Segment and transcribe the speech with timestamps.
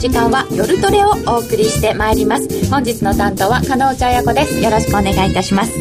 [0.00, 2.48] 時間は夜トレをお送りしてまいります。
[2.70, 4.58] 本日の担当は加納茶彩子です。
[4.58, 5.74] よろしくお願いいたします。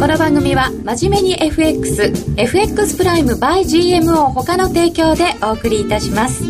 [0.00, 6.44] この番組は真面目に FXFX プライム by GMO 他の提供でお送りいたします。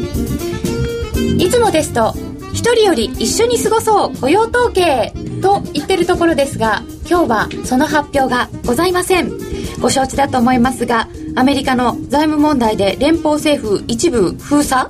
[1.39, 2.15] いつもですと
[2.53, 9.33] 一人より一緒に過ごそう雇用統計と言ってるところですが今日はその発表がございません。
[9.81, 14.89] ご承知だと思いますがアメリカの財務問題で連邦政府一部封鎖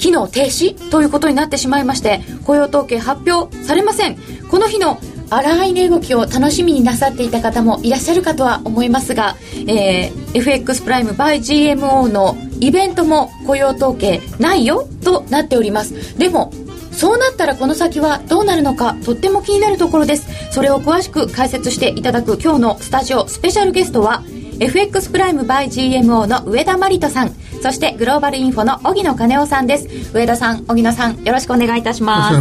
[0.00, 4.16] 機能停止ということになってしまいまして雇用統計発表されません。
[4.50, 4.98] この日の
[5.32, 9.36] 荒い値動きを楽しみになさっていた方もいらっしゃるかとは思いますが、
[9.68, 16.18] えー、FX プライム by GMO のイベントも雇用統計ないよとなっております。
[16.18, 16.52] でも
[16.90, 20.26] そうなったらこの先はどうなるのかとっても気になるところです。
[20.50, 24.24] それを詳しく解説していただく今日のスタジオスペシャルゲストは
[24.58, 27.34] FX プライム by GMO の上田真理人さん。
[27.62, 29.86] そしてグローバルインフォの荻野金夫さんです。
[30.14, 32.34] 上田さん荻野さんよろしくお願いいたします。
[32.34, 32.40] よ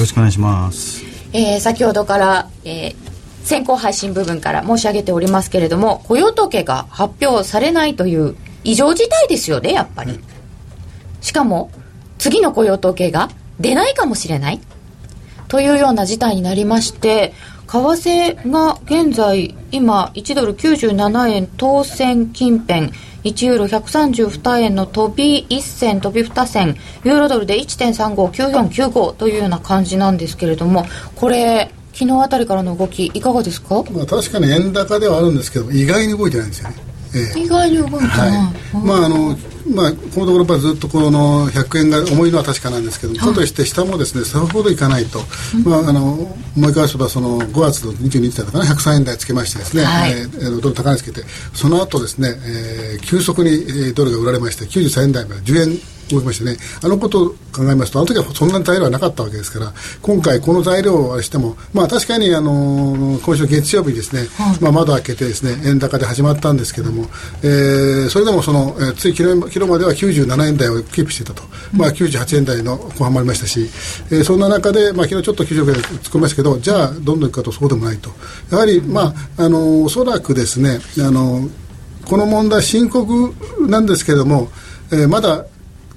[0.00, 1.04] ろしくお願いします。
[1.32, 2.94] えー、先ほどから、えー、
[3.42, 10.20] 先行配信部分から申し上げておりますけれども雇用統計が発表されないという異常事態ですよねやっぱり。
[11.20, 11.72] しかも
[12.18, 14.60] 次の雇用統計が出ないかもしれない。
[15.48, 17.34] というような事態になりまして
[17.66, 22.92] 為替が現在今1ドル97円当選近辺
[23.24, 26.76] 1ユーロ132円の飛び1銭飛び2銭。
[27.04, 36.76] ユーロドルで1.359495というような感じなんですけれどもこれ昨日あたりからの動きいかがですか、まあ、確かに円高ではあるんですけど意外に動いてないんですよね。
[37.12, 39.36] ええ、意外に動いてない、はい、まああの
[39.74, 45.20] まあ、このところやずっとこの100円が重いのは確かなんですけども、はい、として下もですねさほどいかないと、
[45.54, 51.22] うん、まあ、あの思い返せばその5月の22日だったかな103円台つけましてですね、はい、えー、ドル高値つけて
[51.54, 59.72] その後ですね、えー、急速にドルが売られまして93円台まで10円動きましたねあのことを考えますとあの時はそんな材料はなかったわけですから
[60.02, 67.04] 今回この材料をしてもまあ確かにあの今週月曜日ですね、はい、まあ、窓開けてですね円高で始まったんですけども、
[67.42, 73.68] えー、それでもその、えー、つい昨日昨日までは97円台をキープしていたと、まあ、98円台の後半もありましたし、
[74.10, 75.82] えー、そんな中で、まあ、昨日ちょっと96円で突っ
[76.12, 78.10] 込みましたけどじゃあどんどんいくかとそうでもないと。
[78.50, 81.48] やはりまああのおそらくですねあの
[82.06, 83.34] この問題深刻
[83.68, 84.48] なんですけれども、
[84.92, 85.46] えー、まだ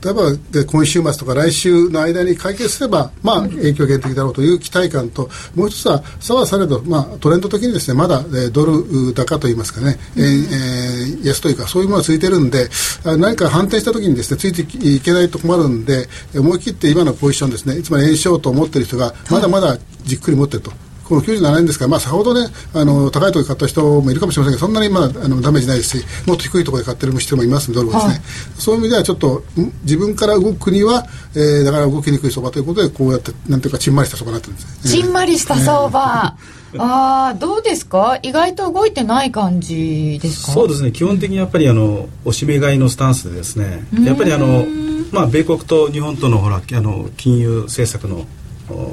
[0.04, 0.32] 例えば
[0.66, 12.70] 今週末とか来週の間に解決すれば、まあ、影響限定だろうという期待感と、もう一つは、さはされど、まあ、トレンド的にですね、まだ、えー、ドル高といいますかね、えー、えー、安というか、そういうものがついてるんで、
[13.06, 20.72] 何か反転したときにですね、ついていけないと困るんで、思い切って今のポジションですね、いつも円しようと思ってる人が、まだまだじっくり持ってると。
[21.04, 28.22] この97円ですから、まあ、さほどね、あの高いところで買った人もいるかもしれませんが、そんなに、まあ、あのダメージないですし、もっと低いところで買ってる人もいますので、ドルですね、はい、
[28.58, 29.44] そういう意味では、ちょっと
[29.84, 31.06] 自分から動くには、
[31.36, 35.04] えー、だから動きにくい相場ということで、こうやって、なんていうか、ちんまりした相場になってるんですね。
[35.04, 36.36] ちんまりした相場、
[36.74, 40.52] えー、ああ、どうですか、意外と動いてない感じですか？
[40.54, 44.66] そうですね、基本的にやっぱりあのおしめ買いのスタンスでですね、やっぱりあの、
[45.12, 48.26] まあ、米国と日本とのほらあの金融政策の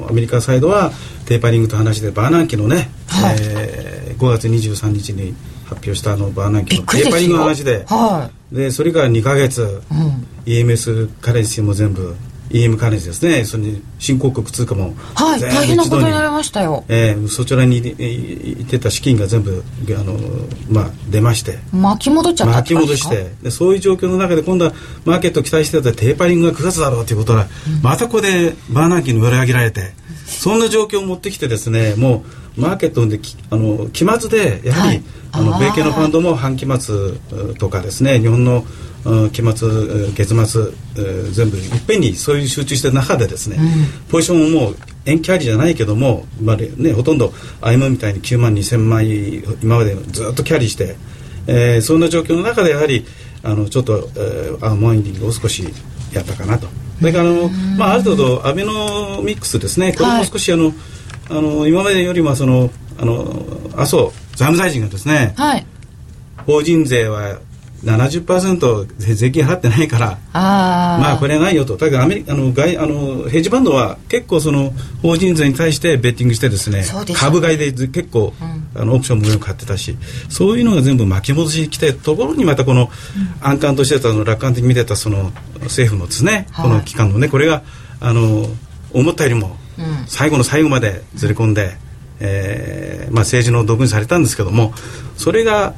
[0.09, 0.91] アメリカサイドは
[1.25, 5.33] テーパリングと話でバーナンキのね、はい、えー、5月23日に
[5.65, 12.15] 発表したあのバーナンキのテーパリングの話で,、はい、でそれから2か月、うん、EMS カレンシーも全部
[12.53, 13.45] EM 関連ですね。
[13.45, 20.17] それに新興国通貨もはい大変なことになりましたよ、えー、そちらに行ってた資金が全部あの、
[20.69, 21.59] まあ、出まして。
[21.71, 23.31] 巻き戻っちゃった巻き戻して。
[23.43, 24.73] でそういう状況の中で今度は
[25.05, 30.01] マーケット期待してたテーパリングが9月だろうということは、うん、またここでバーナーキーに売り上げられて。
[30.31, 33.19] そんな状況を持ってきてですねもうマーケットで
[33.49, 37.13] あの期末でやはり、はい、あの米系のファンドも半期末
[37.55, 38.63] とかですね日本の
[39.31, 40.73] 期末月末
[41.31, 47.29] 全部いっぺんにそういう集中してる中でですね、うん、ポジションももう円キャリじゃないけども、まあね、ほとんど
[47.61, 50.95] IM みたいに9万2000枚今までずっとキャリーして、
[51.47, 53.05] えー、そんな状況の中でやはり
[53.43, 55.63] あのちょっと、えー、アーマインディングを少し
[56.13, 56.67] やったかなと。
[56.99, 60.73] それからあの、まあ、ある程度アベノミクスですねこれも少しあの、はい、
[61.31, 62.69] あの今までよりもその
[62.99, 63.23] あの
[63.75, 65.65] 麻生財務大臣がですね、はい、
[66.45, 67.39] 法人税は
[67.83, 71.77] 70%税金払ってないからまあこれはないよと。
[71.77, 76.83] だからアメリの外あのヘッジファンドは結構その法人税に対してベッティングしてですね
[77.15, 79.97] 株買いで結構、うん、あのオプションも買ってたし
[80.29, 85.31] そういうのが全部巻き戻しに来てところにまたこの、うん、暗観としてたの楽観的に見てたその
[85.61, 87.63] 政府のですね、はい、この機関のねこれが
[87.99, 88.45] あの
[88.93, 89.57] 思ったよりも
[90.07, 91.71] 最後の最後までずれ込んで、うん、
[92.19, 94.73] えー、まあ、政治の道具にされたんですけども
[95.17, 95.73] それが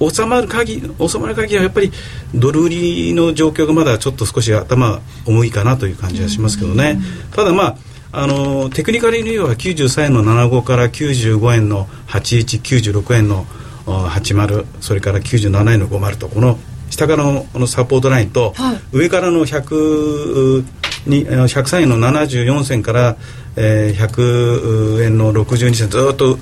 [0.00, 1.92] 収まる限り収まる限りはやっぱり
[2.34, 6.98] ドル売りの状況がまだちょっと少し頭重いかなという感じはしますけどね、
[7.32, 7.76] ただまあ
[8.12, 13.44] あのテクニカルニューは93円の75から95円の8196円の
[13.86, 16.58] 80それから97円の50とこの
[16.90, 20.64] 下からのこのサポートラインと、はい、上からの100
[21.06, 23.16] に103円の74銭から、
[23.56, 26.38] えー、100円の62銭ずっと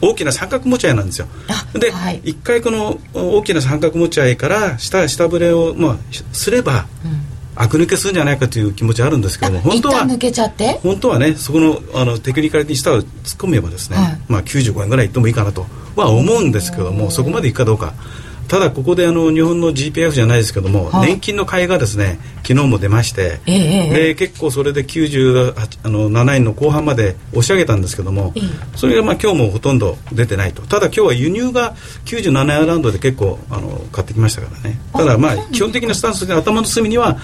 [0.00, 1.26] 大きな三角持ち合いなんですよ。
[1.74, 5.96] で、はい、1回この大きな三角持ち合いから下下振れを、まあ、
[6.32, 7.28] すれば、うん。
[7.60, 10.78] 悪抜けするんじゃないかという気持ちあるんですけども本当は抜けちゃって？
[10.80, 15.66] 本当はねそこのあのテクニカルに下を突っ込めばですね、はい、まあ95円ぐらいいってもいいかなと
[15.96, 17.94] は思うんですけどもそこまでいくかどうか
[18.48, 30.62] ただここであの日本の GPF じゃないですけども、はい、年金の買いがですね昨日も出まして、えー、で結構それで97円の後半まで押し上げたんですけども、えー、それがまあ今日もほとんど出てないと。
[30.62, 31.74] ただ今日は輸入が
[32.06, 34.80] 97円ラウンドで結構あの買ってきましたからね。
[34.94, 37.18] ただまあ基本的なスタンスで頭の隅には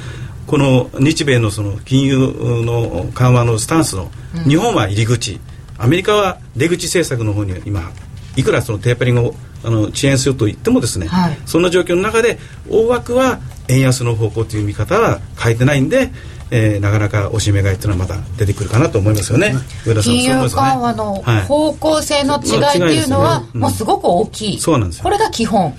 [0.46, 2.18] この日米のその金融
[2.62, 4.10] の緩和のスタンスの、
[4.46, 5.40] 日本は入り口。
[5.78, 7.90] アメリカは出口政策の方に今
[8.36, 9.34] いくらそのテーパリングを
[9.64, 12.38] あの遅延すると言ってもですね、はい、そんな状況の中で
[12.70, 16.12] 大枠は円安の方向という見方は変えてないんで、
[16.50, 19.54] えー、なかなかおしめ買いというのはまた出てくるかなと思いますよね。
[19.86, 21.14] 上田さん金融緩和の
[21.48, 24.60] 方向性の違いっていうのは、もうすごく大きい。
[24.60, 25.74] そうなんですこれが基本。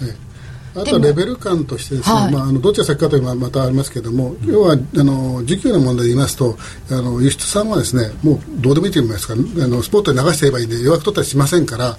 [0.75, 6.57] あとはレベル感としてですね、はい、まあ、あのどっちが先かというのはまたありますけれども、要はあの需給の問題で言いますと
[6.92, 11.98] あの輸出産はですねもうどうでもいいと言いますかあのスポットで流していればいいんで予約取ったりしませんから、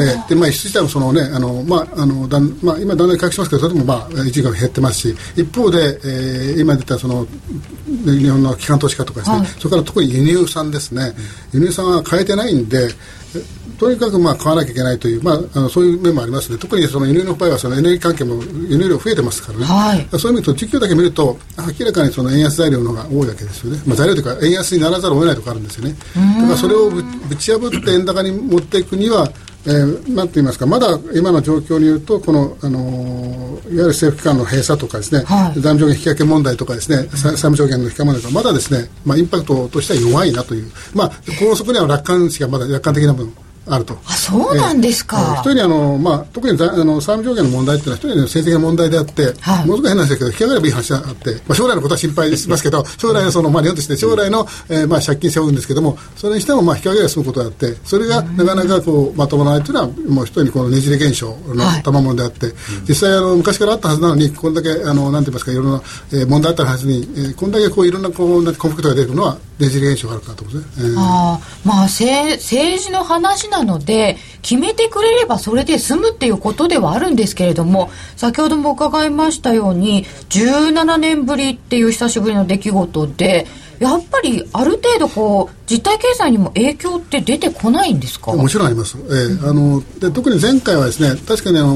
[0.00, 7.26] えー、でまあ、輸出自体もその、ねあのまああのだんまあ、今だんだん回復しますけどそれでも、まあ、一時間減ってますし一方で、えー、今出たその
[8.04, 11.12] 日本の機関投資家とかですね、はい、それから特に輸入産ですね、
[11.52, 12.88] 輸入産は変えてないんで
[13.82, 21.36] とにかくまあ買わなきゃいけないという、まあ、あのそういう面もありますので特にその輸入の場合はそのエネルギー関係も輸入量増えてますからね、はい、そういう意味と需給だけ見ると
[21.80, 25.96] 明らかにその円安材料の方が多いわけですよね、まあ、材料というか円安にならざるを得ないところあるんですよね。
[26.14, 29.28] だからそれをぶぶち破って円高に持っていくには
[29.64, 41.08] えー、なんて言いますか、まだ今の状況に言うと、この、あのー、いわゆる政府機関の閉鎖とかですね、はい、財務上限引き分け問題とかですね、債務上限の引き分け問題とか、まだですね、まあ、インパクトとしては弱いなという、まあ、
[41.38, 43.32] このそこには楽観視がまだ楽観的な部分。
[43.66, 43.96] あると。
[44.06, 62.54] あそうなんですか、一人あの、まあ、特にあの債務上限の問題っていうのは一人の成績の問題であって、はい、ものすごい変なんですけど引き上げればいい話であって、まあ、将来のことは心配しますけど将来のその、まあ、日本として将来の、えーまあ、借金背負うんですけどもそれにしても、まあ、引き上げれば済むことであってそれがなかなかこうまとまらないというのはもう一人このねじれ現象の賜物であって、はい、
[62.88, 65.82] 実際あの昔からあったはずなのにこれだけあのなんて言いますかいろんな、
[66.12, 70.88] えー、問題あったはずに、えー、これだけこういろんなこうコンフクトが出るのはねじれ現象があるかと思うんですね。
[70.88, 83.46] えー、あまあ政治の話なので決めてくれればそれで済むっていうことではあるんですけれども先ほども伺いましたように17年ぶりっていう久しぶりの出来事で
[83.82, 88.32] やっぱりある程度こう実体経済にも影響って出てこないんですか？
[88.32, 91.74] もちろんあります、えー、あので特に前回はですね確かにあの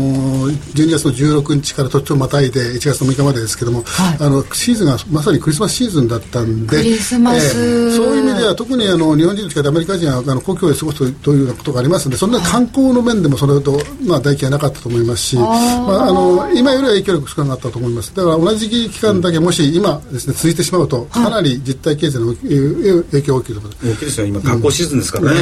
[0.49, 13.73] 12月の16日から途中またいで1月の6日までですけども、はい、あのシーズンがまさにクリスマスシーズンだったんでクリスマス、えー、そういう意味では特にあの日本人と違ってアメリカ人はあの故郷で過ごすというようなことがありますのでそんな観光の面でもそれほど、
[14.07, 18.15] まあ、唾液はなかったと思いますしまあ、あの今よりは影響力少なかったと思います。
[18.15, 23.91] だから同じ期間だけもし今ですね続いてしまうとかなり実体経済の影響大きいと思います。
[23.91, 25.39] 大きいですよ、今、観光シーズンですからね。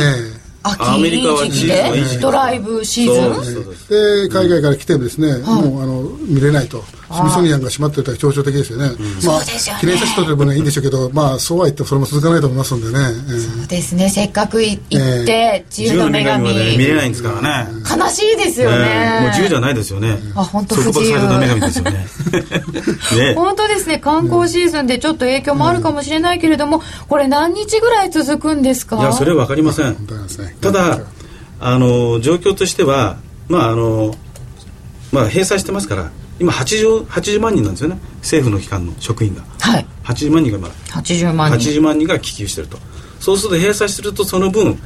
[0.67, 3.65] アメリカは時期でドライブシーズン？
[3.89, 6.83] で海外から来てもですね、もうあの見れないと
[7.15, 8.91] スミソニアンが閉まってると象徴的ですよね、
[9.25, 9.41] まあ
[9.81, 12.99] 記念写真撮ればねいいんでしょうけどまあそうは言ってもそれも続かないと思いますんでね、
[13.39, 14.09] そうですね。
[14.09, 17.69] せっかく行って自由の女神見れないんですからね。
[17.89, 20.19] 悲しいですよね、もう自由じゃないですよね。
[20.35, 21.19] あ本当不自由
[23.35, 23.99] 本当ですね。
[23.99, 28.99] 観光シーズンでちょっと影響もあるかもしれないけれどもこれ何日ぐらい続くんですか？
[28.99, 29.97] いやそれは分かりません。
[30.61, 31.01] ただ
[31.61, 33.19] あの状況としては
[33.49, 34.15] まああの
[35.13, 37.99] まあ閉鎖してますから今 80, 80万人なんですよね。
[38.19, 41.71] 政府の機関の職員が、はい、80万人が今80万人。
[41.71, 42.79] 80万人が帰給してると。
[43.21, 44.79] そうすると閉鎖するとその分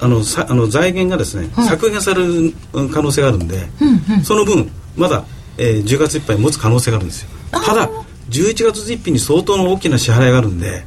[0.00, 2.52] あのさあの財源がですね、はい、削減される
[2.92, 5.24] 可能性があるんで、うんうん、その分まだ、
[5.56, 7.30] えー、10月いっぱい持つ可能性があるんですよ。
[7.52, 7.88] ただ
[8.28, 10.84] 11月1日に相当の大きな支払いがあるんで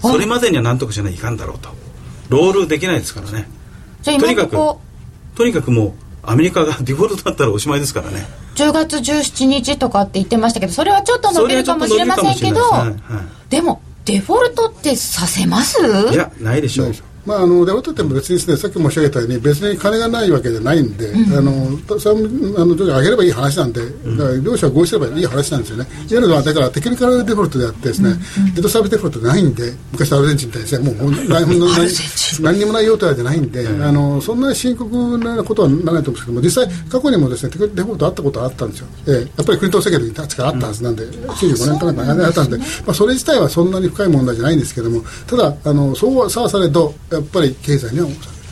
[0.00, 1.68] それまでには何とかしないかんだろうと。
[2.28, 3.48] ロールできないですからね。
[4.02, 4.56] とにかく
[5.36, 5.92] とにかくもう
[6.22, 8.26] アメリカがデフォルトだったらおしまいですからね
[8.56, 15.78] 10月17日とかって言ってましたけどそれはちょっと伸びるかもしれませんけど、はいはい、でもデフォルトってさせます？
[16.12, 16.94] いやないでしょう
[17.26, 22.14] まあ、あのデフォルトっても別にですねさっき申し上げたように別に金がないわけじゃないんで、あのそれ
[22.56, 25.84] あの上げればいい話なんで、だから両者合意すればいい話なんですよね。
[25.84, 28.10] いわゆるのはだからテクニカルデフォルトであってですね、
[28.54, 31.58] デッドサービスデフォルトないんで昔のアルゼンチンみたいにですねもう何何
[32.42, 38.86] 何にもない用途じゃないんで、あのそんなに深刻なことはならないと思うんですけども実際過去にもですねテクニカルデフォルトあったことはあったんですよ。
[39.06, 48.06] えー、やっぱりクリントン政権の立ちからあったはずなんで、95年かなんかあったんで、まあ、それ自体はそんなに深い問題じゃないんですけどもただあのそうはさあされどやっぱり経済には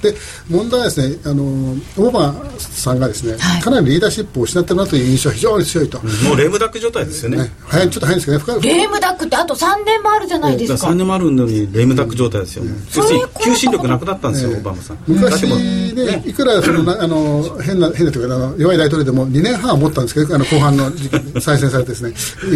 [0.05, 0.15] で
[0.51, 7.39] 問題はですねあのオバマさんがですね、はい、かなりリーダーシップを失ってるなという印象は非常に強いと、もうレームダック状態ですよね。
[7.39, 8.69] ね早いちょっと早いんですけどね。
[8.69, 14.99] レームダックってあと3年もあるじゃないですか、3年もあるのにレームダック状態ですよ、ね、要するに求心力なくなったんですよ、オバマさん。
[15.07, 15.47] 昔
[15.95, 22.13] ねいくらその あの変な変なというか弱い大統領でも2年半持ったんですけどあの後半の時期再選されてですね、
[22.45, 22.49] え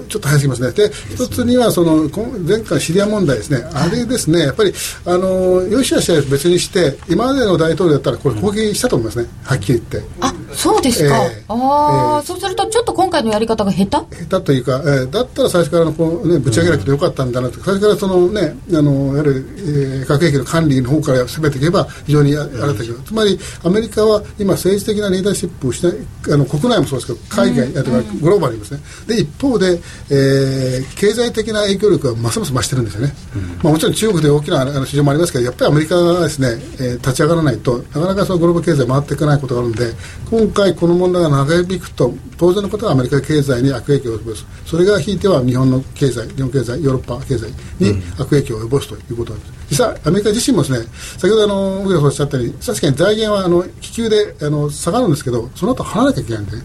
[0.00, 0.70] ー、ちょっと早すぎますね。
[0.72, 2.08] で一つにはその
[2.46, 3.66] 前回シリア問題ですね。
[3.72, 4.72] あれですねやっぱり
[5.04, 10.08] あのよしあしは別にして今までの大統領だったらこれ攻撃したと思いますね、はっきり言って。
[10.20, 14.24] あそうですか、えー、ああ、えー、そうするとちょっと今回のやり方が下手？
[14.24, 25.94] 下手というか、えー、だったら最初からのこう、ね、ぶち上げなくてよかったんだなと、最初からそのねあのいわゆる、えー、核兵器の管理の方から攻めていけば非常にあれだけど、つまりアメリカは今政治的なリーダーシップをしない
[26.32, 28.80] あの国内もそうですけど海外、うん、あとはグローバルにですね。
[29.06, 29.80] で一方で、
[30.10, 36.48] えー、経済的な影響力はますます増してるんですよね、うん、まあ、もちろん中国で大きなあの市場もありますけどやっぱりアメリカがですね、
[36.80, 39.92] えー、立ち上がらないとなかなかそのグローバル経済回っていかないことがあるので
[40.30, 44.46] 今回この問題が長引くと当然のことはアメリカ経済に悪影響を及ぼす。
[44.66, 50.86] それがひいては日本の経済日本経済ヨーロッパ経済に悪影響を及ぼすということなんです、実はアメリカ自身もですね
[51.18, 56.64] 先ほどあの上野さんおっしゃったように確かに財源はあの気球であの下がるんですけどその後払わなきゃいけないんで、うん、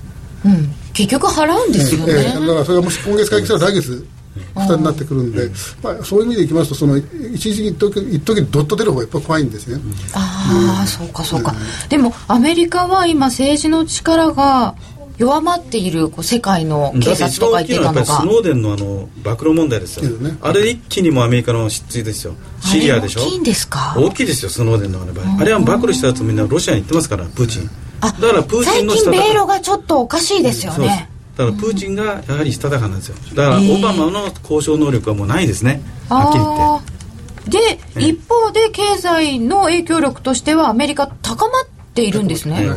[0.93, 4.07] 結局払うんですよね、えー、だからそれがもし今月会議したら来月
[4.55, 5.49] 負担になってくるんで、
[5.81, 9.81] まあ、そういう意味でいきますとその一時一時一時ドッと出る方がやっぱ怖いんですね。
[10.13, 14.75] ああ、うん、そうかそうか、うん、でもアメリカは今政治の力が
[15.17, 18.05] 弱まっているこう世界の警察とか言ってたのが。
[18.05, 22.35] スノーデンのあの暴露問題ですよ、ね、あれ一気にもアメリカの失墜ですよ。
[22.61, 23.21] シリアでしょ？
[23.21, 23.95] 大きいんですか？
[23.97, 27.69] 大きいですよスノーデンのあれあれは暴露したやつみんなロシアに行ってますからプーチン。
[27.99, 31.09] だからプーチンの最近米ロがちょっとおかしいですよね、
[31.39, 33.15] だからプーチンがやはりしたたかなんですよ。
[33.33, 37.95] だからオバマの交渉能力はもうないですね、はっきり言って。
[37.95, 42.67] で、一方で経済の影響力としてはアメリカ高まっているんですね、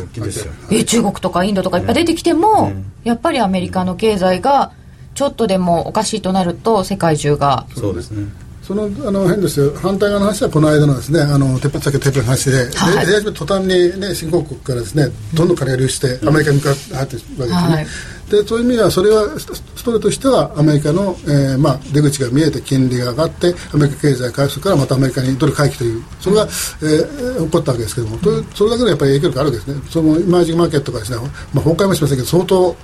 [0.71, 2.71] え中国とかインドとかいっぱい出てきても、
[3.03, 4.71] やっぱりアメリカの経済が
[5.13, 8.31] ちょっとでもおかしいとなると世界中がそうですね
[8.63, 9.73] そのあの変ですよ。
[9.75, 17.85] 反対側の話はこの間のですねあの鉄さっき鉄の話で、はい、で途端に、ね、新興国からですねどんどん金が流出してアメリカに向かって入ってるわけですね、はい。
[18.29, 19.45] でそういう意味ではそれはス
[19.83, 29.89] トレートとしてはアメリカの、えーまあ、出口が見えて金利が上がってアメリカ経済回復からまたアメリカにドル回帰というそれが、えー、起こったわけですけども、うん、それだけのやっぱり影響力あるわけですね。
[29.89, 31.17] そのイマージングマーケットがですね、
[31.53, 32.75] まあ、崩壊もしませんけど相当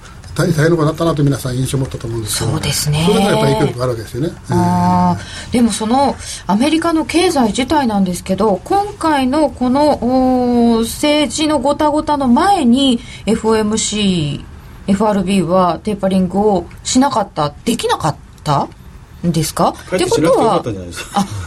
[0.48, 3.04] 大変なことになったなと皆さん印象を持ったと思うんですけどそうですね。
[3.06, 5.18] それがやっぱり影響力あるわけですよね、あ
[5.52, 6.16] でもその
[6.48, 14.46] アメリカの経済自体なんですけど今回のこの政治のごたごたの前に FOMC
[14.88, 17.54] FRB はテーパリングをしなかった。
[17.64, 18.68] できなかった
[19.28, 19.70] んですか。
[19.70, 20.62] ってことはあ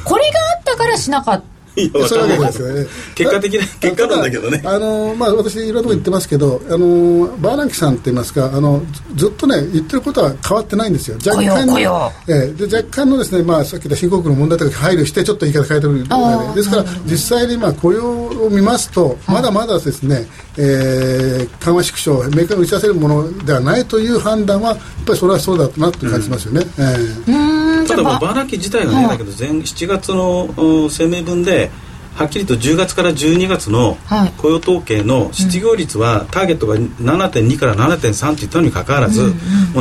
[0.04, 1.51] これがあったからしなかった
[2.07, 2.87] そういうわけですよね。
[3.14, 4.62] 結果的な結果なんだけどね。
[4.64, 8.83] あの、まあ、私いろんなところ言ってますけど、あのバーナンキさんって言いますかあの
[9.14, 11.17] ずっとね言ってることは変わってないんですよ。
[11.25, 20.26] 若干の、えー、で若干のですね、まあ、さっき言った新興国の問題とか配慮してちょっと言い方変えてるですから実際にまあ雇用を見ますとまだまだですね、
[20.59, 26.67] えー、緩和縮小メーカーに打ち出せるものではないという判断はやっぱりそれはそうだなという感じしますよね、
[27.26, 27.35] うん。
[27.35, 30.49] えー、ただバーナンキ自体がねだけど前7月の
[30.91, 31.71] 声明文で
[32.14, 33.97] はっきりと10月から12月の
[34.38, 39.33] 雇用統計の失業率はターゲットが7.2から7.3って言ったのにかかわらず、もう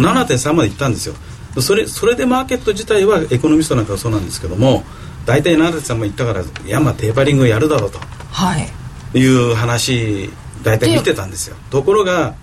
[0.02, 1.16] 7.3までいったんですよ。
[1.60, 4.84] それそれでマーケット自体はエコノミストなんかはそうなんですけども
[5.26, 8.00] 大体7.3も言ったからいやまあテーパリングをやるだろうと、
[8.32, 10.30] はい、いう話
[10.64, 11.58] 大体見てたんですよ。
[11.70, 12.36] ところが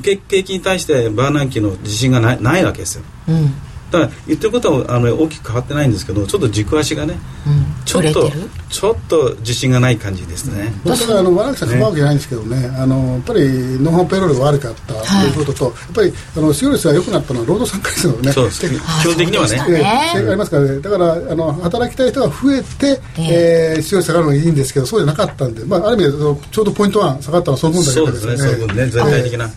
[0.00, 3.54] 景気に対してバーナンキの自信がないないわけですよ、うん。
[3.90, 8.30] だから言ってることはあの大きく変わってないんですけどちょっと軸足がね、うん、ちょっと
[8.72, 13.40] ちょっと自信がない感じですね、うん、確かにあの悪くさん構うわけじゃないんですけどね、ね、あのやっぱり
[13.80, 18.32] ノンホンペロールが悪かったということと、はい、やっぱりあの失業率が良くなったのは労働参加率のね。
[18.32, 19.56] そうです基本的にはね。
[19.72, 20.80] ね、ありますからね。
[20.80, 26.18] だからあの働きたい人が増えて、えー、えー、失業率下がるのがいいんですけどそうじゃなかったんで、まあ、ある意味で
[26.50, 28.36] ちょうどポイント1下がったのはその分だけですね。
[28.36, 28.66] そうですね。
[28.66, 28.86] そね。
[28.86, 29.50] 全体的な、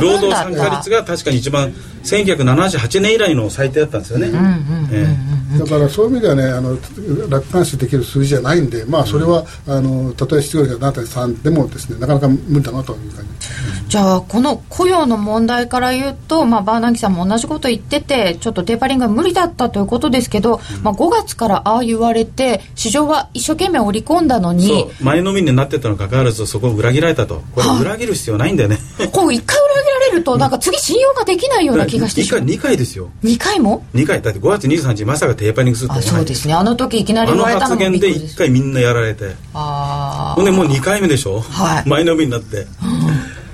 [0.00, 1.72] 労働参加率が確かに一番
[2.04, 4.30] 1978年以来の最低だったんですよね、
[5.58, 6.76] だからそういう意味ではねあの
[7.28, 13.32] 楽観視できる数字じゃなないんで、まあ、それは、あのたとえ失業率が7.3でもですねなかなか無理だなという感じ
[13.88, 24.86] じゃあこの雇用の問題から言うと、まあ、バーナンキさんも同じこと言っててちょっとテーパリングが無理だったということですけど、まあ、5月からああ言われて市場は一生懸命織り込んだのに。
[25.00, 27.42] 前のみになってたのにかかわらずそこを裏切られたと。
[27.54, 28.78] これ裏切る必要ないんだよね。
[29.12, 32.22] こう一回裏切られるとなんか次信用ができないような気がして。
[32.22, 33.10] しまう2回ですよ。
[33.24, 34.22] 2回も？2回。
[34.22, 36.54] だって5月23日まさかテーパリングするとあそうですね。
[36.54, 39.34] あの時いきなり言われたのもびっくりです1回みんなやられて。
[39.54, 41.88] あほんでもう2回目でしょ、はい。
[41.88, 42.66] 前のみになって。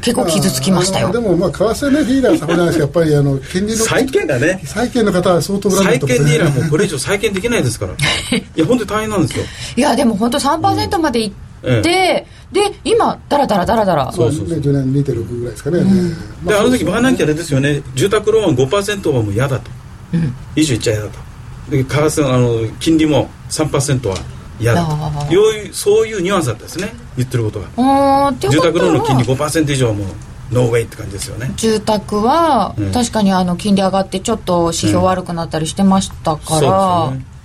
[0.00, 1.12] 結構傷つきましたよ。
[1.12, 4.62] でも、まあ、為替ね、リーダー様じゃないですか、やっぱりあの金利の債券だね。
[4.64, 7.92] 債券の方は相当恨んで債ると思う券ディーラーもこれ以上債券できないですから。
[8.38, 9.44] いや本当に大変なんですよ。
[9.76, 14.12] いやでも本当3%までいって、えで今ダラダラダラダラ。
[14.12, 14.56] そうそうそう。
[14.56, 15.80] ね10年2.6ぐらいですかね、
[16.44, 17.82] であの時バーナンキあれですよね。
[17.94, 19.70] 住宅ローン5%はもう嫌だと、
[20.54, 21.18] 以上いっちゃ嫌だと。
[21.70, 24.16] で為替のあの金利も3%は
[24.58, 25.34] と。
[25.34, 26.92] いうそういうニュアンスだったですね。
[27.16, 28.32] 言ってることが。
[28.38, 30.06] 住宅ローンの金利5%以上はもう
[30.52, 31.52] ノーウェイって感じですよね。
[31.56, 32.92] 住宅は、うん。
[32.92, 37.38] 確かにあの金利上がってちょっと指標悪くなったりしてましたから、そうですよね。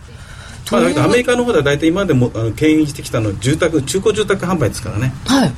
[0.72, 5.13] まあ、だけどアメリカの方では大体今までもあの牽引してきたのは住宅中古住宅販売ですからね。
[5.25, 5.51] はい。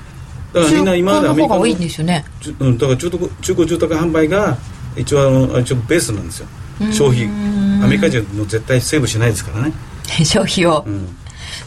[0.53, 2.25] だからみんな今までアメリカの多いんですよね。
[2.59, 4.57] うん、だから中古中古住宅販売が
[4.97, 6.47] 一応あの一応ベースなんですよ。
[6.91, 7.25] 消費。
[7.83, 9.73] アメリカ人も絶対セーブしないですからね、
[10.25, 11.15] 消費を、うん、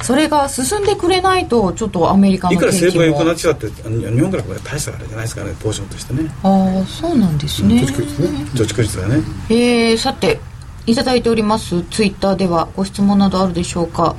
[0.02, 6.30] それが進んでくれないとちょっとアメリカのいくらセーブが良くなもってきたって日本からこれ大したあれじゃないですからねポーションとしてね。
[6.42, 8.28] ああそうなんですね、貯蓄率ね。
[8.54, 9.22] 貯蓄率がね。
[9.50, 10.40] えー、さて
[10.86, 14.16] いただいておりますツイッターではご質問などあるでしょうか。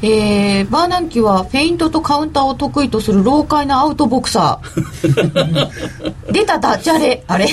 [0.00, 6.32] えー、バーナンキはフェイントとカウンターを得意とする老快なアウトボクサー。
[6.32, 7.24] 出たダジャレ。
[7.26, 7.48] あれ。
[7.48, 7.52] プ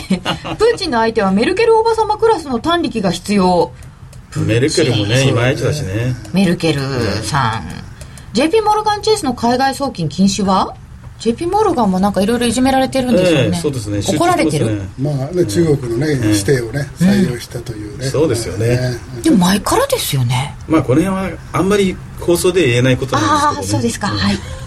[0.73, 3.71] ーチンの相手はメルケルおばさまクラスの短力が必要
[4.41, 6.15] メルケルもねいまいちだしね。
[6.33, 6.81] メルケル
[7.23, 7.85] さん。
[8.33, 10.75] JP モルガンチェイスの海外送金禁止は
[11.19, 14.01] ？JP モルガンもなんかいろいろいじめられてるんですよね、ええそうですね。
[14.01, 14.89] 怒られてる、ね。
[14.99, 18.05] まあね、中国のね、指定をね、採用したというね。
[18.07, 18.77] そうですよね。
[19.23, 20.55] でも前からですよね。
[20.67, 24.64] まあこの辺はあんまり放送で言えないことあなんですけど、ね、あそうですか、はい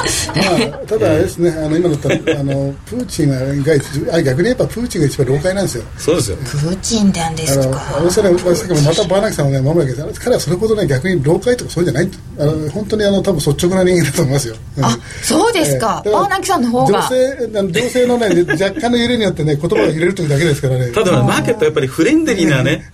[0.00, 5.84] まあ、ただあれですね、あの今のったあのプーチンが一あ逆に言えばプーチンが一番老快なんですよ。
[5.98, 6.36] そうですよ。
[6.38, 14.56] プーチンなんであのすか私はね、さっきもまたバーナキさんをね、守るわけです彼はそれほどね、逆に老快とかそういうんじゃないあの本当にあの多分率直な人間だと思いますよ。
[14.78, 16.12] うんあそうですか、ええ。
[16.12, 17.02] バーナキさんの方が。
[17.02, 20.90] 情勢あの情勢のね、若干の揺れによってね、言葉が揺れるというだけですからね。
[20.92, 22.90] ただマーケットはやっぱりフレンドリーなね、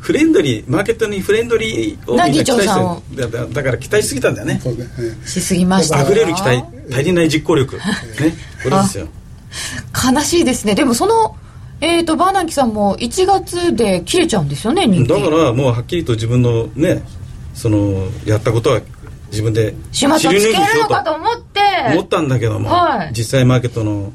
[0.00, 3.30] フレンドリーマーケットにフレンドリーをみんな期待してる。
[3.30, 4.60] だだだから期待しすぎたんだよね。
[5.26, 6.64] しすぎました溢れる期待。
[6.92, 7.76] 足りない実行力。
[7.76, 7.82] ね。
[8.62, 9.08] これですよ。
[10.12, 10.74] 悲しいですね。
[10.74, 11.36] でもその
[11.82, 15.08] えー、とバーナンキさんも1月で切れちゃうんですよね人気。
[15.08, 17.02] だからもうはっきりと自分のね
[17.54, 18.80] そのやったことは
[19.30, 21.60] 自分で始末をつけるのかと思って。
[21.92, 23.12] 思ったんだけども、はい。
[23.12, 24.12] 実際マーケットの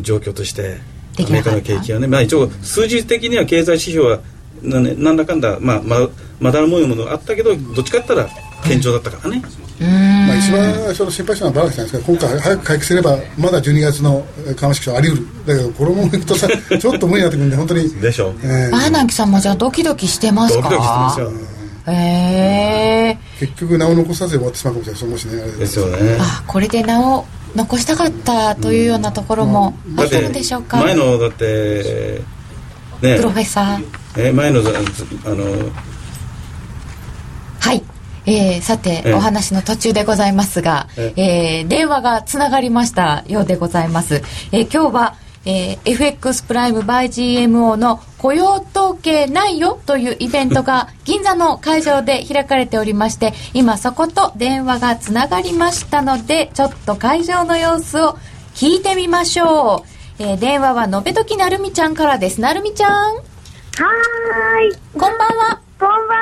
[0.00, 0.78] 状況として
[1.18, 4.20] アメリカの景気はね、まあ、一応数字的には経済指標は
[4.62, 6.08] ななんだかんだ、まあ、ま
[6.40, 8.28] まだらもいものがあったけどどっちかって言ったら
[8.62, 9.42] 堅調だったからね、
[9.80, 15.26] まあ、一番その心配したのはバランスなんですけど今回早く回復すればまだ12月のえー緩和縮小あり得る。
[15.46, 16.48] だけどこのままいくとさ
[16.80, 18.70] ちょっと無理になってくるんで本当に、でしょえー。
[18.70, 20.62] バーナンキさんもじゃあドキドキしてますか？
[20.62, 21.32] ドキドキしてますよ。
[21.88, 21.92] へ
[23.10, 25.40] え結局名を残さず終わってしまうかもしれないそうもしね。
[25.42, 26.16] あれですよね。
[26.20, 32.22] あこれで名を残したかったというようなところもあったのでしょうか、前のだって
[33.02, 33.16] ね。
[33.16, 33.84] プロフェッサー
[34.18, 35.44] え前のあの
[37.60, 37.82] はい、
[38.24, 39.12] えー、さて、ええ。
[39.14, 41.62] お話の途中でございますが、ええ。
[41.66, 58.16] ー電話がつながりましたようでございます、えー今日は、えー FX プライム by GMO の雇用統計ないよというイベントが 銀座の会場で開かれておりまして今そこと電話がつながりましたのでちょっと会場の様子を
[58.54, 59.84] 聞いてみましょ
[60.18, 62.40] う、えー電話はのべときなるみちゃんからです。
[62.40, 63.35] なるみちゃん
[63.78, 65.60] はーい、こんばんは。
[65.78, 66.14] こんばんは。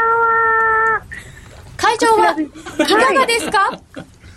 [1.77, 2.47] 会場はい
[2.87, 3.71] かがですか、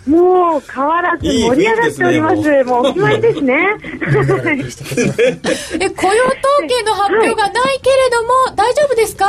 [0.06, 2.36] もう変わらず盛り上がっております。
[2.36, 3.56] いいねもうお決まりですね。
[5.80, 9.26] え雇用統計の発表がないけれども、大丈夫ですか？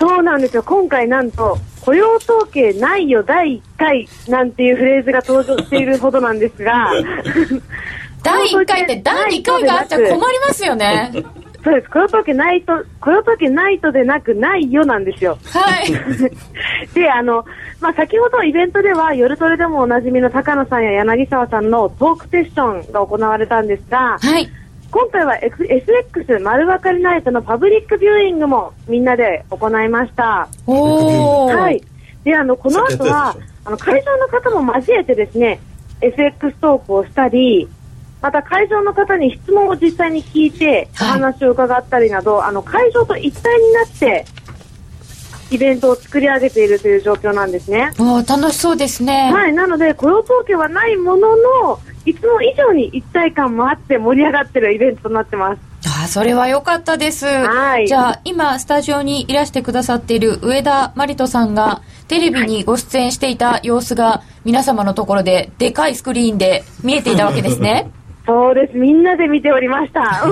[0.00, 0.62] そうなんですよ。
[0.64, 6.90] 今回なんと、雇用統計ないよ第1回なんていうフレーズが登場しているほどなんですが、
[8.24, 11.12] 第1回って第2回があっちゃ困りますよね
[11.62, 11.90] そうです。
[11.90, 15.38] 雇用統計ないと、雇用統計ないとでなくないよなんですよ。
[15.44, 15.92] はい
[16.94, 17.44] で、あの、
[17.80, 24.48] まあ、先ほどイベントでは夜トレでもおなじみの高野さんや柳沢さんのトークセッションが行われたんですが、はい
[24.90, 30.48] 今回は F- SX 丸分かりナイトのパブリックビューイングもみんなで行いました。
[30.66, 31.80] おお、はい。
[32.24, 35.60] で、あの、この後は、あの、会場の方も交えてですね、
[36.00, 37.68] FX トークをしたり、
[38.22, 44.24] また会場の方に質問を実際に聞いて、お話を伺ったりなど、あの、会場と一体になって、
[45.50, 47.90] イベントを作り上げているという状況なんですね。
[47.98, 49.32] お楽しそうですね。
[49.32, 55.70] はい、なので雇用統計はないものの、いつも以上に一体感もあって盛り上がってるイベントとなってます。
[56.02, 57.26] あそれは良かったです。
[57.26, 57.88] はい。
[57.88, 67.90] じゃあ、今、スタジオにいらしてくださっている上田真理人さんが、テレビにご出演していた様子が、皆様のところで、でかいスクリーンで見えていたわけですね。
[68.30, 68.78] そうです。
[68.78, 70.22] みんなで見ておりました。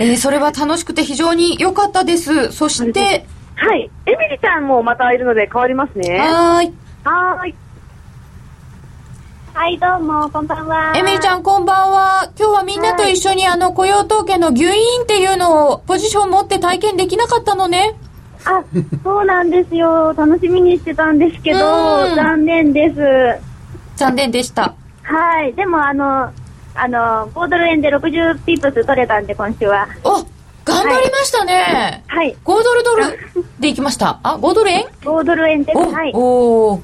[0.00, 2.52] えー、それは楽しくて非常に良かったです。
[2.52, 3.24] そして、
[3.56, 3.90] はい。
[4.04, 6.18] エミリちゃんもまたいるので変わりますね。
[6.18, 6.72] はい。
[7.04, 7.54] はい。
[9.54, 10.92] はい、どうも、こんばんは。
[10.94, 12.30] エミリちゃん、こんばんは。
[12.38, 17.96] 今日はみんなと一緒に、はい、あの、雇用統計の牛印っていうのを、ポジション持って体験できなかったのね。
[18.44, 18.62] あ、
[19.02, 20.12] そうなんですよ。
[20.14, 21.58] 楽しみにしてたんですけど、
[22.14, 23.96] 残念です。
[23.96, 24.74] 残念でした。
[25.08, 25.54] はい。
[25.54, 26.30] でも、あの、
[26.74, 29.88] あの、5ドル円で60ピープス取れたんで、今週は。
[30.04, 30.24] お
[30.64, 32.04] 頑張りましたね。
[32.06, 32.36] はい。
[32.44, 33.18] 5ドルドル
[33.58, 34.20] でいきました。
[34.22, 35.78] あ、5ドル円 ?5 ドル円です。
[35.78, 36.12] はい。
[36.14, 36.78] お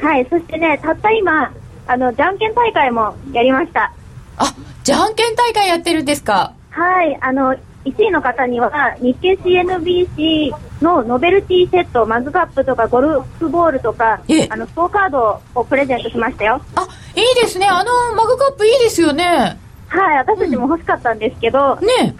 [0.00, 0.26] はい。
[0.28, 1.52] そしてね、たった今、
[1.86, 3.92] あの、じゃんけん大会もやりました。
[4.38, 6.52] あ、じゃんけん大会やってるんですか？
[6.70, 7.16] はい。
[7.20, 16.60] あの、1位の方には、日経 CNBC のノベルティセット、マグカップとかゴルフボールとか、あの、スポーカードをプレゼントしましたよ。
[16.74, 17.66] あ、いいですね。
[17.66, 19.58] あの、マグカップいいですよね。
[19.88, 20.18] はい。
[20.18, 22.14] 私たちも欲しかったんですけど、うん、ね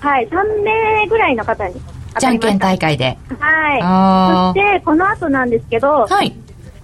[0.00, 0.28] はい。
[0.28, 1.74] 3名ぐらいの方に
[2.18, 3.16] じゃんけん大会で。
[3.38, 4.54] はい。
[4.54, 6.32] そして、この後なんですけど、はい。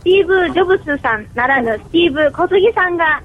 [0.04, 3.20] ティーブ・ジョブスさんならぬスティーブ小杉さんが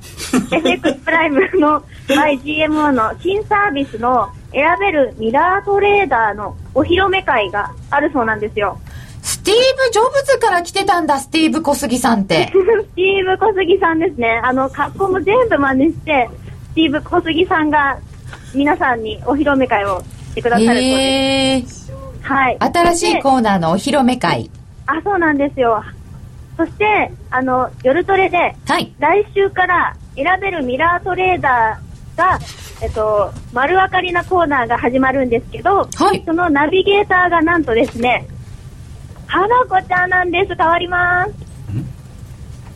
[0.52, 1.84] FX プライムの
[2.16, 8.80] YGMO の新サービスの選べるミラートレーダーのお披露目会があるそうなんですよ。
[9.22, 12.48] スティーブ・ジョブズから来てたんだ、スティーブ小杉さんって。
[12.52, 14.42] スティーブ小杉さんですね。
[14.44, 16.30] あの、格好も全部真似して、
[16.72, 17.98] スティーブ小杉さんが
[18.54, 21.94] 皆さんにお披露目会をしてくださるそうです。
[22.22, 22.58] はい。
[22.60, 24.50] 新しいコーナーのお披露目会。
[24.88, 25.84] あ、そうなんですよ。
[26.58, 31.91] そして、あの、夜トレで、はい、来週から選べるミラートレーダー
[32.22, 32.40] が、
[32.82, 38.28] えっと、丸分かりなコーナーが始まるんですけど、はい、そのナビゲーターがなんとですね、
[39.26, 40.56] 花子ちゃんなんです。
[40.56, 41.32] 変わります。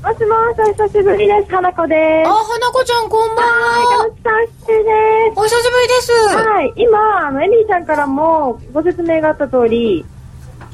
[0.05, 1.51] もしもし、お久しぶりです。
[1.51, 2.29] 花子です。
[2.29, 3.51] あ、花子ちゃん、こんばんは。
[3.99, 4.91] はい、かさん、失礼で
[5.33, 5.39] す。
[5.39, 6.11] お久しぶりです。
[6.11, 10.05] はい、今、あの、エミーちゃんからもご説明があった通り、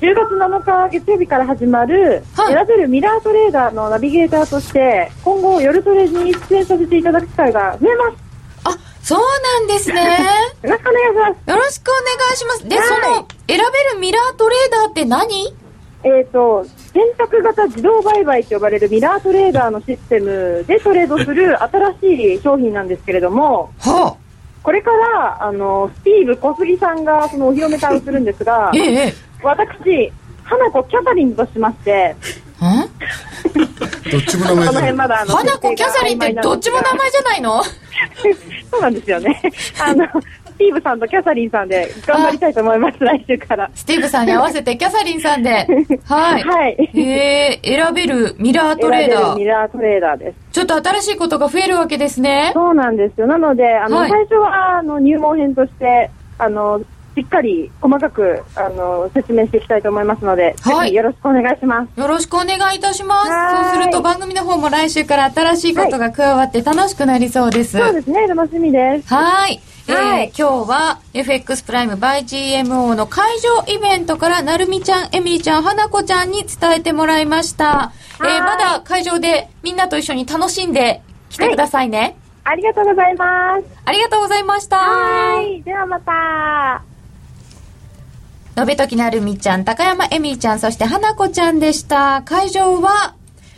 [0.02, 8.31] 10月7日月曜日から始まる、選べるミラートレーダーのナビゲーターとして、今後、夜トレに出演させていただく機会が増えます。
[9.02, 10.02] あ、そうなんですね。
[10.64, 11.50] よろしくお願いします。
[11.50, 12.68] よろしくお願いします。
[12.68, 15.54] で、その、選べるミラートレーダーって何？
[16.04, 24.22] えっ、ー、と、選択型自動売買と呼ばれるミラートレーダーのシステムでトレードする 新しい商品なんですけれども、はあ、
[24.64, 30.12] これから、あの、スティーブ小杉さんがそのお披露目会をするんですが、ええ、私、
[30.44, 32.16] 花子キャサリンとしまして、
[32.62, 37.64] どっちも名前じゃない花子キャサリンってどっちも名前じゃないの？
[38.70, 39.42] そうなんですよね。
[39.82, 43.70] あの、スティーブさんとキャサリンさんで頑張りたいと思います、来週から。
[43.74, 45.68] スティーブさんに合わせてキャサリンさんで。
[46.06, 46.44] はい。
[46.44, 46.90] はい。
[46.96, 49.38] えー、選べるミラートレーダー。
[49.38, 50.36] ミラートレーダーです。
[50.52, 52.52] ちょっと新しいことが増えるわけですね。
[52.54, 53.28] そうなんですよ。
[53.28, 56.82] なので、あの、はい、最初は、あの、入門編として、あの、
[57.16, 62.00] しっかり細かくあの説明していきたいと思いますので、はい、よろしくお願いします。
[62.00, 63.74] よろしくお願いいたします。
[63.74, 67.78] そうすると番組の方も来週から新しいことが加わって楽しくなりそうです。
[67.78, 69.14] はい、そうですね、楽しみです。
[69.14, 69.60] はい。
[69.88, 77.92] はい、えー、今日は FX プライム by GMO の会場イベントからなるみちゃん、エミリちゃん、花子ちゃんに伝えてもらいました。
[78.20, 82.16] えー、まだ会場でみんなと一緒に楽しんで来てくださいね。
[82.44, 83.66] ありがとうございます。
[83.86, 84.78] ありがとうございました。
[84.78, 85.62] はい。
[85.64, 86.91] ではまた。
[88.62, 92.22] のべときなるみちゃん、高山えみちゃん、そして花子ちゃんでした。
[92.24, 93.16] 会場は、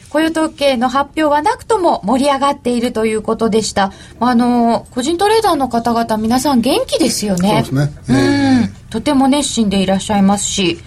[0.10, 3.92] 雇用統計の発表はなくとも盛り上がっているということでした。
[4.22, 7.66] あの、個人トレーダーの方々皆さん元気ですよね。
[7.66, 8.22] そうですね。
[8.62, 8.74] うん。
[8.92, 10.80] とても熱心でいらっしゃいますし、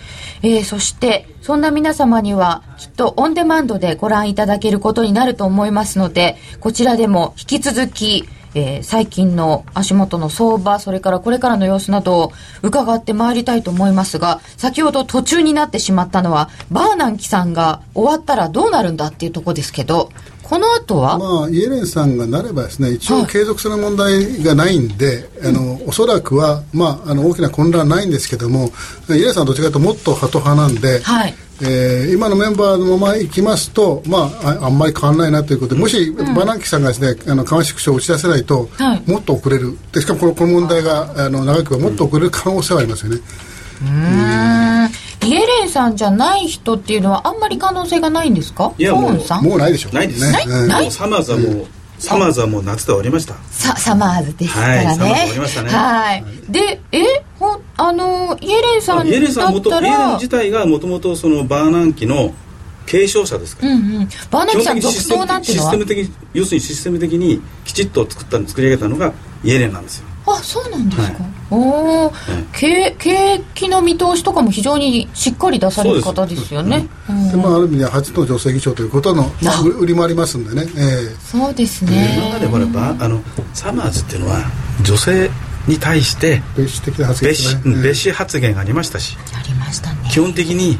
[0.42, 8.26] えー、そして、そんな皆様には、きっとオンデマンドでご覧いただけることになると思いますので、こちらでも引き続き、
[8.58, 20.10] えー、最近の足元の相場、それからこれからの様子などを伺ってまいりたいと思いますが、先ほど途中になってしまったのは、バーナンキさんが終わったらどうなるんだっていうとこですけど、
[20.42, 21.18] この後は？
[21.18, 28.70] まあ、イエレンさんがなればですね、一応継続する問題がないんで、はい、あの、おそらくは、まあ、あの、大きな混乱はないんですけども、
[29.10, 31.34] イエレンさんはどちらかというともっとハト派なんで、はい。
[31.62, 39.76] えー、今のメンバーのままいきますと、まあ、ああんまり変わらないなということで、もし、うん、バナンキさんがですね、あの、緩縮書を打ち出せないと、はい、もっと遅れる。
[39.92, 43.20] で、しかもこのこの問題が、あの、長くはもっと遅れる可能性はありますよね。
[43.82, 45.28] うん。
[45.28, 48.72] イエレンさんじゃない人っていうのはあんまり可能性がないんですか？
[48.78, 50.20] いやもうもうないでしょないです。
[50.20, 51.66] ねない、サマーズはもう、
[52.06, 53.34] サマーズはもう夏で終わりました。
[53.50, 54.86] さサマーズですからね。
[54.86, 55.70] はい、終わりましたね。
[55.70, 56.24] はい。
[56.48, 57.02] でえ
[57.38, 62.32] ほあのイエレンさんイエレンさん元イエレン自体がもともとそのバーナンキの
[62.86, 63.66] 継承者ですか。
[63.66, 65.72] ら、うんうん、バーナンキさん続投なんていうのは？
[65.72, 72.12] システム的要するにシステム的にきちっと作った作り上げたのがイエレンなんですよあそうなんですか、はい、おお、
[72.52, 72.94] 景
[73.54, 76.88] 気の見通しとかも非常にしっかり出される方ですよね、
[77.30, 82.16] でまあ、ある意味では初の女性議長ということの、まあ、売りもありますんでね、えー、そうですね。
[82.18, 83.20] 今までほらばあの
[83.54, 84.40] サマーズっていうのは
[84.82, 85.30] 女性
[85.68, 90.08] に対して別紙的な発言、ね、別紙、別紙発言がありましたしありましたね。
[90.10, 90.78] 基本的に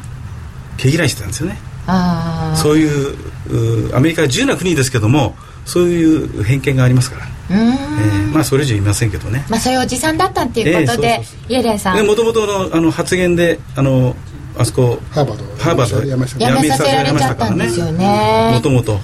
[0.77, 1.59] 毛嫌いしてたんですよね。
[1.89, 7.27] あそういうアメリカは自由な国ですけどもそういう偏見がありますから。
[7.49, 9.45] えー、まあそれ以上言いませんけどね。
[9.49, 12.07] まあそういうおじさんだったっていうことで、えー、イエレンさん。
[12.07, 14.17] もともとのあの発言であの
[14.59, 15.45] あそこハーバード。
[15.63, 18.51] ハーバードやめさせられちゃったんですよね。
[18.55, 18.99] もともと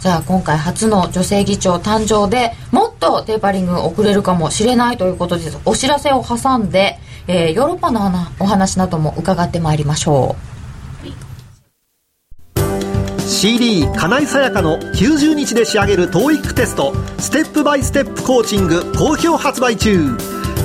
[0.00, 8.00] じゃあ今回初の女性議長誕生でもっとテーパリング遅れるかもしれないということですお知らせを挟んで、えー、ヨーロッパの
[8.38, 10.57] お話なども伺ってまいりましょう
[13.28, 20.16] CD 金井さやかの90日で仕上げる TOEIC テストステップバイステップコーチング好評発売中。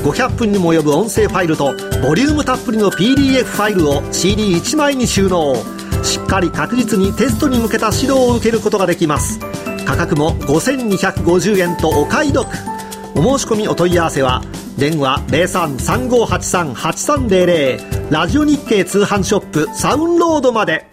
[0.04, 5.58] 500分にも及ぶ音声ファイルとボリュームたっぷりの PDF ファイルを CD1 枚に収納。
[6.04, 9.42] しっかり確実にテストに向けた指導を受けることができます。
[9.86, 12.48] 価格も5250円とお買い得。
[13.16, 14.42] お申し込みお問い合わせは
[14.78, 20.93] 電話0335838300ラジオ日経通販ショップサウンロードまで。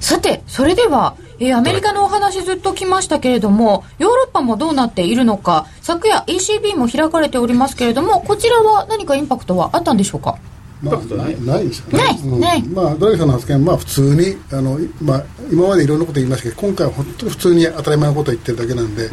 [0.00, 10.38] さて、それでは、えー、アメリカのお話ずっと来ましたけれども、ヨーロッパもどうなっているのか、昨夜 ECB も開かれておりますけれども、こちらは何かインパクトはあったんでしょうか？
[10.82, 11.98] まあ、ないないですよね。
[11.98, 12.62] ない、うん、ない。
[12.68, 19.06] まあ、ドラギさんの発言は、まあ、普通に、あの、まあ、今までいろんなこと言いましたけど、今回は本当に普通に当たり前のことを言ってるだけなんで、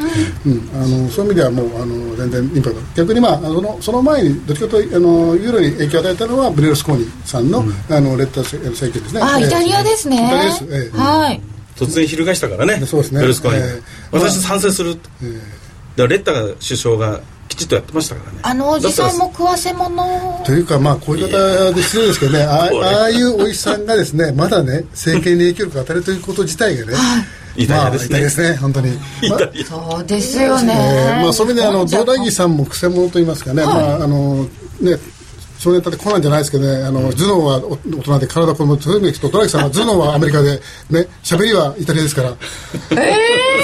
[0.46, 2.80] うん、うん、あの、そういう意味ではもう、あの、全然インパクト。
[2.94, 9.20] 逆に、まあ、あの、その前に、どっちかというと、あの、ユーロに影響を与えたのは、ブレルスコーニさんの、うん、あの、レッター請求ですね。
[9.20, 10.16] あ、イタリアですね。
[10.16, 10.64] イタリアです。
[10.70, 11.40] ええ、はい。
[11.76, 12.86] 突然翻したからね。
[12.86, 13.20] そうですね。
[13.20, 13.58] ベルスコーニ。
[13.58, 14.96] えー、私賛成する。
[15.22, 17.20] えー、レッター首相が
[17.56, 18.38] きちっとやってましたからね。
[18.42, 20.42] あのおじさんも食わせ物。
[20.44, 22.42] というかまあこういう方で失礼ですけどね。
[22.42, 22.68] あ
[23.04, 26.92] あいうおじさんがですねまだね政権に影響力を与えるということ自体がね、
[27.56, 28.98] イタリアですね、まあ、ですね本当に、
[29.30, 34.46] まそうですよね、えー、まあそういう意味であのドラギさんもくせ者と言いますかね、はい、まああの
[34.80, 34.98] ね
[35.58, 42.36] 少年たってこなんじゃないですけどね、あの、頭脳は大人で体子供そういう意味でと、ドラギさんは頭脳はアメリカで、ね、喋りはイタリアですから。
[42.90, 42.96] えー、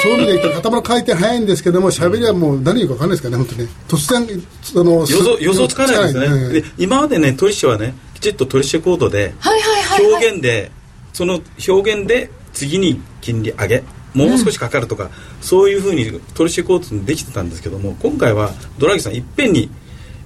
[0.03, 3.69] そういう意味で言ったら頭の回転早いんですけども、喋りはもう何言うか分かんないですからね、本当に。
[3.89, 4.43] 突然、
[4.77, 6.29] あの、予想、予想つかないですね。
[6.29, 10.71] ねで今までね、トリッシュはね、きちっとトリッシュコードで、はいはいはい、はい、表現で、
[11.13, 13.85] その表現で次に金利上げ。
[14.15, 19.71] もう少しかかるとか、うん、そういうふうにトリッシュコードにできてたんですけども今回はドラギさんいっぺんに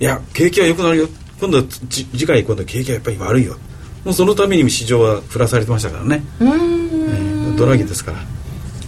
[0.00, 1.09] いや景気は良くなるよ
[1.40, 3.57] 今度は次回今度景気はやっぱり悪いよ。
[4.05, 6.22] もうそのために市場は振らされてましたからね。
[6.40, 8.18] うん、えー、ドラギですから。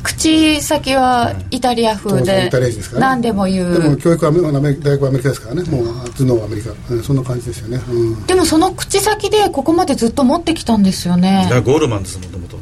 [0.03, 3.83] 口先はイタリア風で、イタリアですから、何でも言う。
[3.83, 5.63] でも教育はアメリ大学はアメリカですからね。
[5.65, 11.49] もう頭脳はアメリカ、うん、そんな感じですよね、うん、でもその口先でここまでずっと持ってきたんですよね。
[11.65, 12.57] ゴールマンですもともと。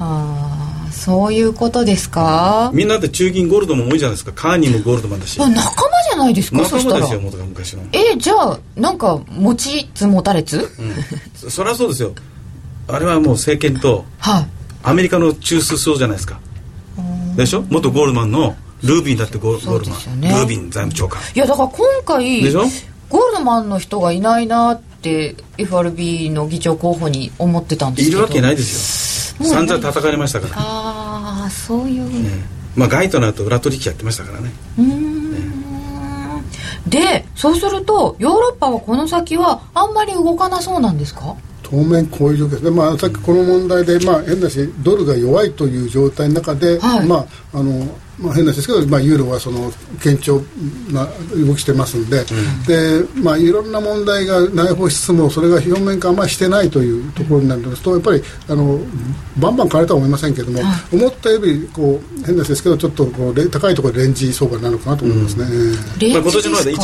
[0.00, 0.59] ああ
[1.00, 2.70] そういうことですか？
[2.74, 4.32] みんなで中銀ゴールドも多いじゃないですか。
[4.32, 5.38] カーニーもゴールドマンだし。
[5.38, 5.62] 仲間
[6.10, 7.82] じゃないですか仲間ですよ元が昔の。
[7.92, 12.12] えじゃあなんか持ちつ持たれつ、うん、そりゃそうですよ。
[12.86, 14.46] あれはもう政権と、はい、
[14.82, 16.38] アメリカの中枢層じゃないですか。
[17.34, 17.64] でしょ？
[17.70, 21.22] 元ゴールマンのルービンだってゴールマン、ね、ルービン財務長官。
[21.34, 22.64] いやだから今回でしょ？
[23.08, 28.18] ゴールドマンの人がいないなって FRB の議長候補に思ってたんですけど。
[28.18, 29.09] いるわけないですよ
[29.42, 30.54] 散々叩かれましたから。
[30.56, 32.28] ああそういう、ね、
[32.76, 34.50] まあ外となると裏取引やってましたからね。
[34.78, 35.20] うん。
[36.86, 41.36] でそうするとヨーロッパはこの先はあんまり動かなそうなんですか？
[41.62, 42.50] 当面こういう状況。
[42.50, 47.16] ですね、まあ、さっきこの問題で、まあ、変だしドルが弱いという状態の中で、はい、ま
[47.52, 47.86] ああの
[48.20, 50.42] まあ、変なですけど、まあ、ユーロはその堅調
[50.92, 58.78] な動きしてますんでうん、でまあ、いろんな問題が内包しつつもそれが表面化あんまりしてないというところになりますとやっぱりあの
[59.38, 65.44] バンバン買われたとは思いませんけども、はい、思ったよりこう変なですけどちょっとこう高いところでレンジ相場になるのかなと思いますね。
[65.44, 66.74] うん、まあ、今年まで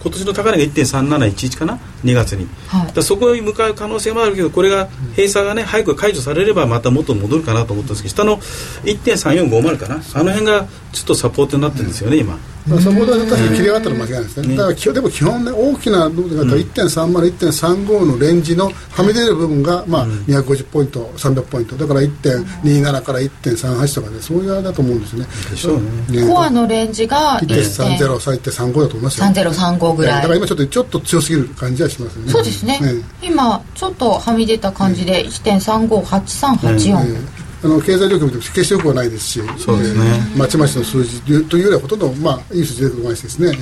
[0.00, 8.38] 今年の高値が1.3711かな？2月に、はい、そこに向かう可能性もあるけどこれが閉鎖がね早く解除されればまた元に戻るかなと思ったんですけど下の
[8.84, 9.96] 1.3450かな？
[10.14, 10.66] あの辺が
[10.98, 12.36] ちょっとサポートになってるんですよね今。
[12.68, 21.76] そこで確かに切り上がったら間違いないですね、だからでも基本ね大きな部分だったら1.30、1.35のレンジのはみ出る部分が、まあ、250ポイント300ポイント。
[21.76, 25.26] だから1.27から1.38とかねそういうあれだと思うんですね。
[25.50, 25.80] でしょう
[26.12, 26.28] ね。
[26.28, 29.24] コアのレンジが1.30、1.35だと思いますよ。
[29.28, 30.20] 3035ぐらい。
[30.20, 32.30] だから今ちょっとちょっと強すぎる感じはしますね。
[32.30, 32.78] そうですね、
[33.22, 43.52] 今ちょっとはみ出た感じで1.358384、あの経済状況見ても決してよくはないですしそうですね、えー、まちまちの数字というよりはほとんど、まあ、いい数字出てこないですね、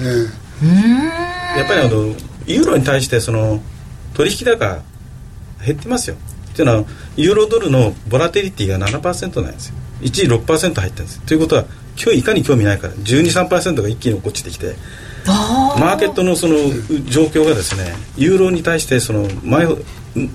[0.61, 2.14] えー、やっぱりあの
[2.46, 3.61] ユーロに対してその
[4.14, 4.82] 取引高
[5.64, 6.16] 減ってますよ。
[6.52, 6.85] っていうのは
[7.16, 9.74] ユーロドルのボラテリティが7%なんですよ。
[10.00, 11.20] 一時6%入ってるんです。
[11.20, 11.64] ということは
[12.02, 14.76] 今日いかに興味ないから123%が一気に落ちてきて
[15.32, 16.56] マーケットのその
[17.08, 19.66] 状況がですねユーロに対してその前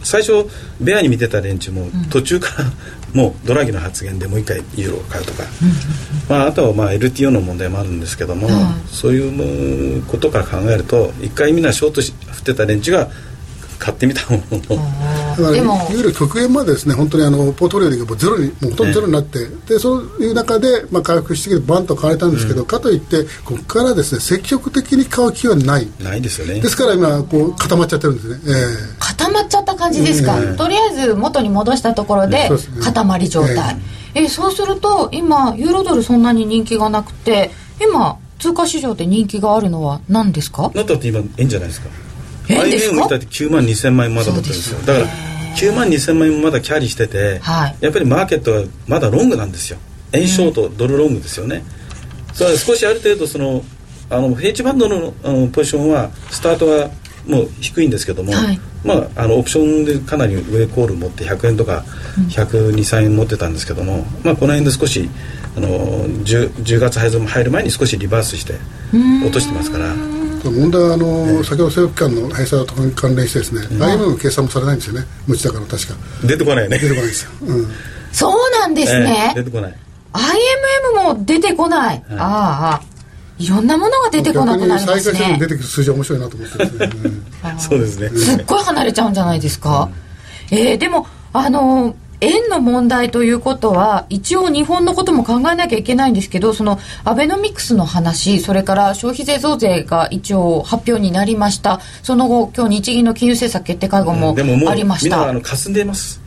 [0.03, 0.47] 最初
[0.79, 2.71] ベアに見てた連中も途中から
[3.13, 5.43] もうドラギの発言でもう一回ユーロを買うとか、
[6.29, 8.47] まあ、あとはまあ LTO の問題もあるんですけども、
[8.89, 13.09] そういうことから考えると一回みんなショートし振ってた連中が
[13.79, 14.91] 買ってみたものの
[15.35, 25.87] でもいわゆる極限までですね本当にあのポートフォリオでゼロにもうほとんどゼロになって、ね、でそういう中で、まあ、回復してきてバンと買われたんですけど、うん、かといってここからですね積極的に買う気はない。
[25.99, 26.59] ないですよね。
[26.59, 32.49] ですから今こう固まっちゃってるんですね、えー、固まっちゃった感じですか、えー、とりあえず元に戻したところで
[32.83, 33.77] 固まり状態、
[34.15, 40.71] えー、えー、そうすると今ユーロドルそんなに人気がなくて今通貨市場で人気があるのは何ですか？
[40.73, 41.89] なったって今円じゃないですか
[42.49, 44.79] IBM もたって9万2000万円まだ持ってるんですよ。
[44.81, 45.05] だから
[45.55, 49.77] 9万2000万円もまだキャリーしてて、はい、やっぱりマーケットはまだロングなんですよ。
[50.13, 51.63] 円ショート、ドルロングですよね。
[52.33, 53.63] そ少しある程度その
[54.09, 56.89] あのヘッジバンドのあのポジションはスタートは
[57.27, 61.83] もう低いんですけども、はい、まあ、あのオプションでかなり上コール持って100円とか
[62.29, 65.09] 1023円持ってたんですけども、まあ、この辺で少し
[65.55, 68.53] あの 10, 10月配送も入る前に少しリバースして
[69.23, 70.20] 落としてますから。
[70.49, 75.93] 問題はあの、えー、先ほど政府機関の閉鎖と関連してですね、うん、IM の計算もされないんですよね持ち高の確か。
[76.25, 76.79] 出てこないね。
[76.79, 77.67] 出てこないですよ、うん、
[78.11, 79.75] そうなんですね、えー、出てこない。
[80.13, 82.81] IMM も出てこない、はい、ああ
[83.37, 85.37] いろんなものが出てこなくなりますね。
[85.39, 86.89] 出てくる数字は面白いなと思ってですね、
[87.57, 88.09] そうですね。
[88.09, 89.89] すっごい離れちゃうんじゃないですか、
[90.51, 101.81] うん、えー、でもあの円の問題ということは一応日本のことも考えなきゃいけないんですけどそのアベノミクスの話それから消費税増税が一応発表になりました。
[102.03, 104.35] その後今日日銀の金融政策決定会合も
[104.69, 106.20] ありました、うん、でももうみんなあの霞んでいます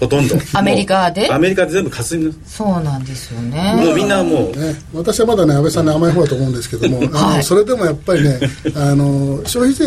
[0.00, 0.36] ほとんど。
[0.54, 1.30] アメリカで？
[1.30, 3.74] アメリカで全部霞むそうなんですよね。
[3.76, 8.40] もうみんなもう、ね、私はまだね安倍さんに甘い方だと思うんですけども、あのそれでもやっぱりね
[8.74, 9.86] あの消費税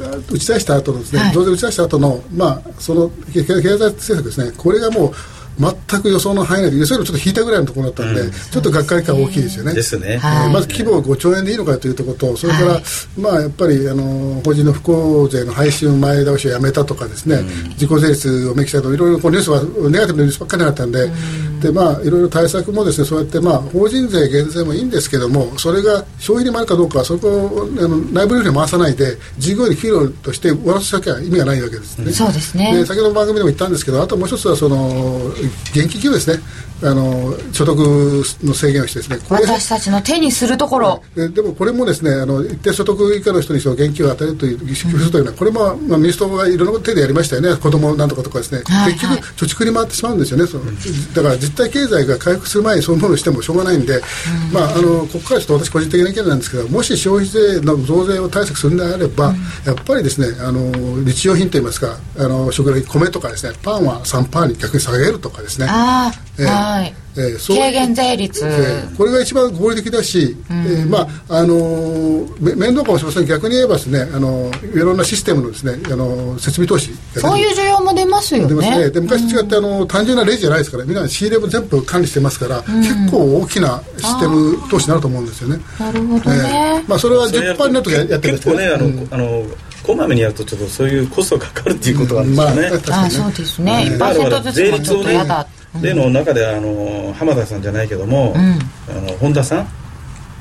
[0.00, 5.12] が打ち出した後のですね、はい、増税打ち出した後のまあその経済政策ですねこれがもう
[5.58, 9.74] 全く予想の範囲内で予想よりちょっと引いたぐらいのところだったんで、うん、ちょっとがっかり感大きいですよね。
[9.74, 10.18] ですね。
[10.18, 12.82] はい、まず規模5兆円でいいのかというところと、それから、はい、
[13.18, 32.12] まあやっぱりあの法人の不公税の廃止を前倒しをやめたとかですね、うん、自己税率を明記したといろいろこうニュースはネガティブなニュースばっかりだったんで、うん、でまあいろいろ対策もですねそうやってまあ法人税減税もいいんですけども、それが消費に回るかどうかそこをあの内部留保に回さないで事業に給料として上乗せしなきゃ意味がないわけですね。
[32.12, 32.72] そうですね。
[32.74, 35.32] で先ほどの番組でも言ったんですけど、あともう一つはその
[35.72, 36.30] 現金給与ですね。
[36.30, 36.42] ね
[36.82, 37.78] あの所得
[38.42, 39.18] の制限をしてですね。
[39.28, 41.02] 私たちの手にするところ。
[41.14, 47.54] ででもこれもですねあの一定所得以下の人に現金を与えるという支給するというのは、うん、これも、まあ、民主党がいろんな手でやりましたよね。
[47.56, 50.46] 子供なんとかとかですね、はいはい、結局貯蓄に回ってしまうんですよね。
[50.46, 50.64] その
[51.14, 54.02] だから実体経済が回復する前にそういうものをしてもしょうがないんで、うん、
[54.52, 59.36] まああのここからちょっと私個人的な意見なんですけどもし消費税の増税を対策するのであれば、うん、
[59.66, 60.72] やっぱりですねあの
[61.04, 65.66] 日用品といいますかあの食料米とかですねパンは3パーに逆に下げるととかですね。
[65.68, 67.56] ああ、えーはい、えーそう。
[67.56, 73.26] 軽減税率、えーこれが一番合理的だし、えーまああのーめ面倒かもしれません。
[73.26, 78.78] 逆に言えばですね、あのーいろんなシステムのですね、あのー設備投資がそういう需要も出ますよ出ますね。
[78.78, 85.60] ねで昔違って、あの単純なレジじゃないですからみんな仕入れも全部管理してますから、結構大きなシステム投資になると思うんですよね。
[85.78, 88.56] なるほどね、えーまあ、それはそれやる10%になるとややってるんですけど。
[88.56, 89.08] 結構ねあの、うん。
[89.10, 89.46] あの
[89.82, 93.06] こまめにやるとちょっとそういうコストがかかるっていうことがあるんですよね、まあ確かにね。
[93.06, 95.46] あそうですね、だから1%ずつもちょっと嫌だ、
[95.80, 99.68] 例の中であの浜田さんじゃないけども、あの本田さん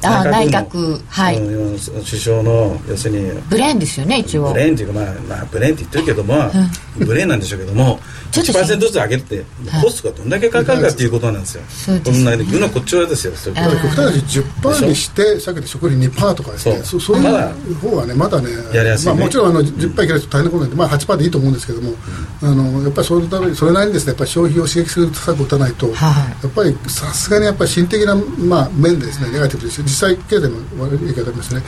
[0.03, 0.59] あ内の。
[0.59, 1.01] 閣。
[1.07, 3.41] はい、うん首相の要するに。
[3.49, 4.51] ブレーンですよね一応。
[4.51, 6.51] ブレーンっていうか、まあ、まあブレーンって言ってるけども、
[6.97, 7.99] ブレーンなんでしょうけども
[8.31, 9.43] ちょっと1%ずつ上げるって
[9.81, 12.15] コストがどんだけかかるかっていうことなんですよ、そうですね。
[12.15, 13.33] こんなに言うのはこっちはですよ。
[13.35, 19.13] それ極端な話10%にしてさっきで食費2%とかですねそうそそういうまだ方がねまだねやりやすいね。
[19.13, 21.93] まあ、もちろんあの10%いけないと大変なことなんで、まあ、8%でいいと思うんですけども、
[22.41, 31.65] あのやっぱりそれためにそれなりにですねやっぱり消費を刺激する策を打たないと、はいやっぱりさすがにやっぱり心的な、まあ、面でですねネガティブですよ実際経済も悪い影響がありますねね。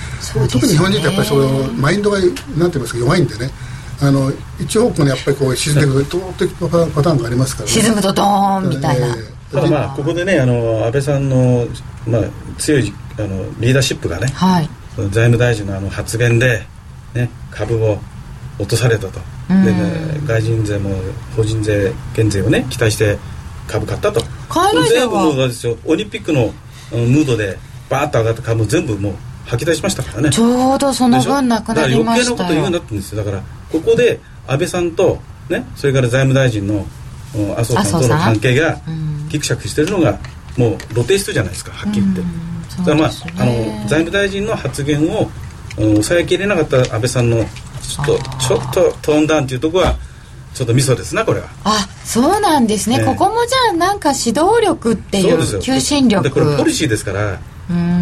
[0.49, 3.49] 特に日本人ってやっぱりそのマインドがなんて言いますか弱いんでね。
[4.03, 6.17] あの一方向にやっぱりこう沈んでいくと
[6.67, 11.67] パパターンがありますから、ね、沈むとドーンみたいな、えーただまあここでねあの安倍さんの、
[12.07, 12.21] まあ、
[12.57, 16.65] 強いあのリーダーシップがねはいその財務大臣のあの発言で、
[17.13, 17.97] ね、株を
[18.59, 19.19] 落とされたと、
[19.49, 20.91] うんでね外人税も
[21.35, 23.17] 法人税減税をね期待して
[23.67, 26.53] 株買ったと海外では全部もうですよオリンピックの
[26.93, 27.57] うんムードで
[27.91, 29.13] バーッと上がった株も全部もう
[29.45, 30.29] 吐き出しましたからね。
[30.29, 32.37] ちょうどその分なくなりまだしたよ。
[32.37, 33.11] から余計なこと言うんだってんです。
[33.15, 35.19] よだからここで安倍さんと
[35.49, 36.85] ねそれから財務大臣の
[37.35, 39.11] うん麻生さんとの関係がうん。
[39.29, 40.19] ギクシャクしてるのが
[40.57, 42.21] もう露呈してるじゃないですかはっきり言って。
[42.69, 43.09] そうだからまあ
[43.41, 43.53] あの
[43.87, 45.29] 財務大臣の発言を
[45.77, 47.37] うん抑えきれなかった安倍さんの
[47.81, 49.95] ちょっとちょっとトーンダウンというところは
[50.53, 51.47] ちょっとミソですなこれは。
[51.63, 53.05] あそうなんですね、ええ。
[53.05, 56.23] ここもじゃあなんか指導力っていそう求心力。
[56.23, 57.39] でこれポリシーですから、ん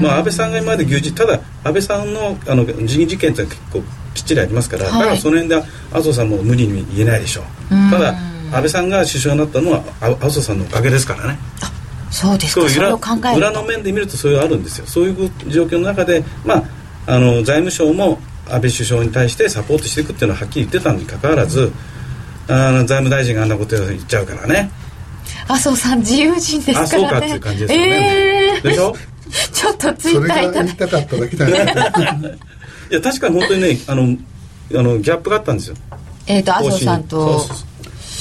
[0.01, 3.81] まあ、安倍さんが今まで牛耳ただ安倍さんのあの人事権って結構
[4.13, 4.93] きっちりありますから、はい。
[4.99, 5.55] だからその辺で
[5.91, 7.41] 麻生さんも無理に言えないでしょ
[7.71, 7.75] う。
[7.75, 7.91] うん。
[7.91, 11.39] ただ安倍さんが首相になったのはあ麻生さんのおかげですからね。
[12.11, 13.61] そうです裏裏と。
[13.61, 14.87] の面で見るとそういうのあるんですよ。
[14.87, 16.63] そういう状況の中で、まあ、
[17.05, 21.71] あの財務省も安倍首相に対してサポートしていくっていうのははっきり言ってたにもかかわらず、
[22.47, 24.71] あの財務大臣があんなこと言っちゃうからね。
[25.47, 26.83] 麻生さん自由人ですからね。
[26.83, 28.61] あそうかっていう感じですよね、えー。
[28.63, 28.95] でしょ？
[29.53, 31.45] ちょっとツイッターいただいてが言いたかっただけだ
[32.17, 32.29] ね
[32.91, 34.17] いや確かに本当にねあの
[34.75, 35.75] あのギャップがあったんですよ
[36.27, 37.57] えっ、と麻生さんとそうそうそう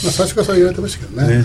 [0.05, 1.45] まあ最初からそう言われてましたけどねね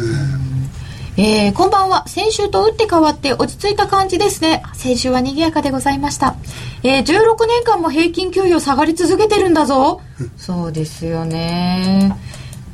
[1.15, 2.07] えーこんばんは。
[2.07, 4.63] 先週と打って変わって落ち着いた感じですね。
[4.73, 6.33] 先週は賑やかでございました。
[6.81, 10.01] えー16年間も平均給与下がり続けてるんだぞ。
[10.39, 12.17] そうですよね。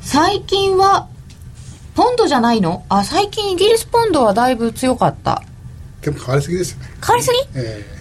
[0.01, 1.07] 最近は、
[1.95, 2.83] ポンドじゃないの？
[2.87, 5.43] あ、最近イギリスポンドはだいぶ強かった。
[6.01, 6.89] でも変わりすぎですよね。
[7.05, 7.59] 変わりすぎ？
[7.59, 7.99] え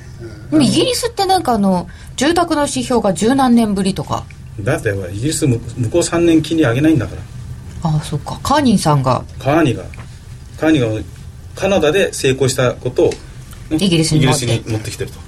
[0.51, 4.25] でもイギリスってなんかあの、住宅の指標が十何年ぶりとか。
[4.61, 7.91] だってイギリス向向こう3年金利上げないんだから。
[7.91, 8.41] あ、そっか。
[8.43, 9.25] カーニンさんが。
[9.39, 9.85] カーニが
[10.59, 10.87] カーニが
[11.55, 13.11] カナダで成功したことを、
[13.71, 14.45] ねイギリスに持って。
[14.45, 15.19] イギリスに持ってきてると。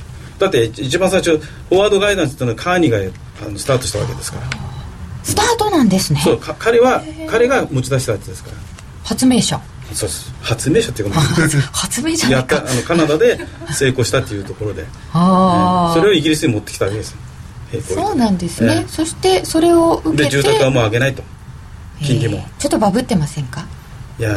[0.41, 4.47] だって一番最初フォワードガイダンスっていうのはカーニがあのスタートしたわけですから。
[5.23, 6.21] スタートなんですね。
[6.25, 8.57] そうか彼は彼が持ち出したやつですから。
[9.05, 9.61] 発明者。
[9.93, 10.33] そうです。
[10.43, 11.21] 発明者っていうか
[11.73, 12.59] 発明じゃなやった。
[12.59, 13.39] あのカナダで
[13.73, 15.95] 成功したっていうところで、ああ。
[15.95, 17.17] それをイギリスに持ってきたわけです
[17.95, 21.23] そうなんですね、えそしてそれをえ受けてで住宅はもう上げないと。
[22.03, 22.61] 金利も、えー。
[22.61, 23.65] ちょっとバブってませんか？
[24.19, 24.35] いやー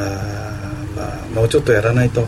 [0.95, 2.27] まあもうちょっとやらないと、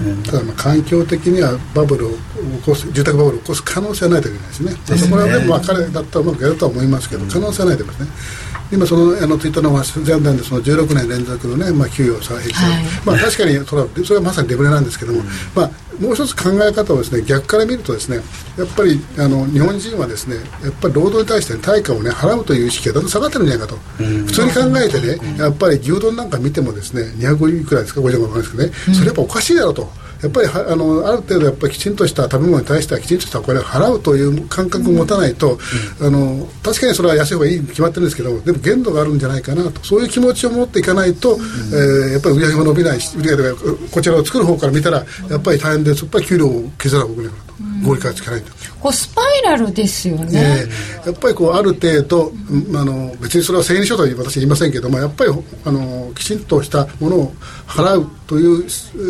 [0.00, 0.22] うん。
[0.22, 2.16] ただまあ環境的にはバブルを起
[2.64, 4.72] こす住宅バブルを起こす可能性はないといけないですね。
[4.88, 8.52] まあそこら辺はまあ彼だったらうまくやるとは思いますけど可能性はないと思いますね。
[8.72, 12.84] 今そのあのツイッターの前段でその16年連続のね、まあ、給与差平均、はい。
[13.04, 15.22] まあ確かにそれはそれはまさにデブレなんですけども、
[15.54, 15.70] まあ
[16.00, 18.16] もう一つ考え方をですね逆から見るとですね
[18.56, 30.01] やっぱりあの日本人はですねやっぱり労働に対して対価をね払うという意識がだんだん下がってるんじゃないかと、普通に考えてねやっぱり牛丼なんか見てもですね200いくらですか？50万ですけどね、それやっぱおかしいだろうと。
[30.22, 35.58] やっぱりはあのある程度やっぱりきちんとした食べ物に対してはきちんとしたお金を払うという感覚を持たないと、
[36.00, 39.82] あの確かにそれは安い方がいいに決まってるんですけどでも限度があるんじゃないかなと。
[39.84, 41.38] そういう気持ちを持っていかないと、
[41.72, 43.54] えーやっぱり売り上げも伸びないし売り上げが
[43.90, 48.61] こちらを作る方から見たらやっぱり大変ですやっぱり給料を削らなきゃいけないと、合理化がつかないと。
[48.82, 55.32] こうスパイラルですよね、えーやっぱりこうある程度、うんあの別にそれは整理書とは私は言いませんけどもやっぱり
[55.64, 57.32] あのきちんとしたものを
[57.66, 58.64] 払うという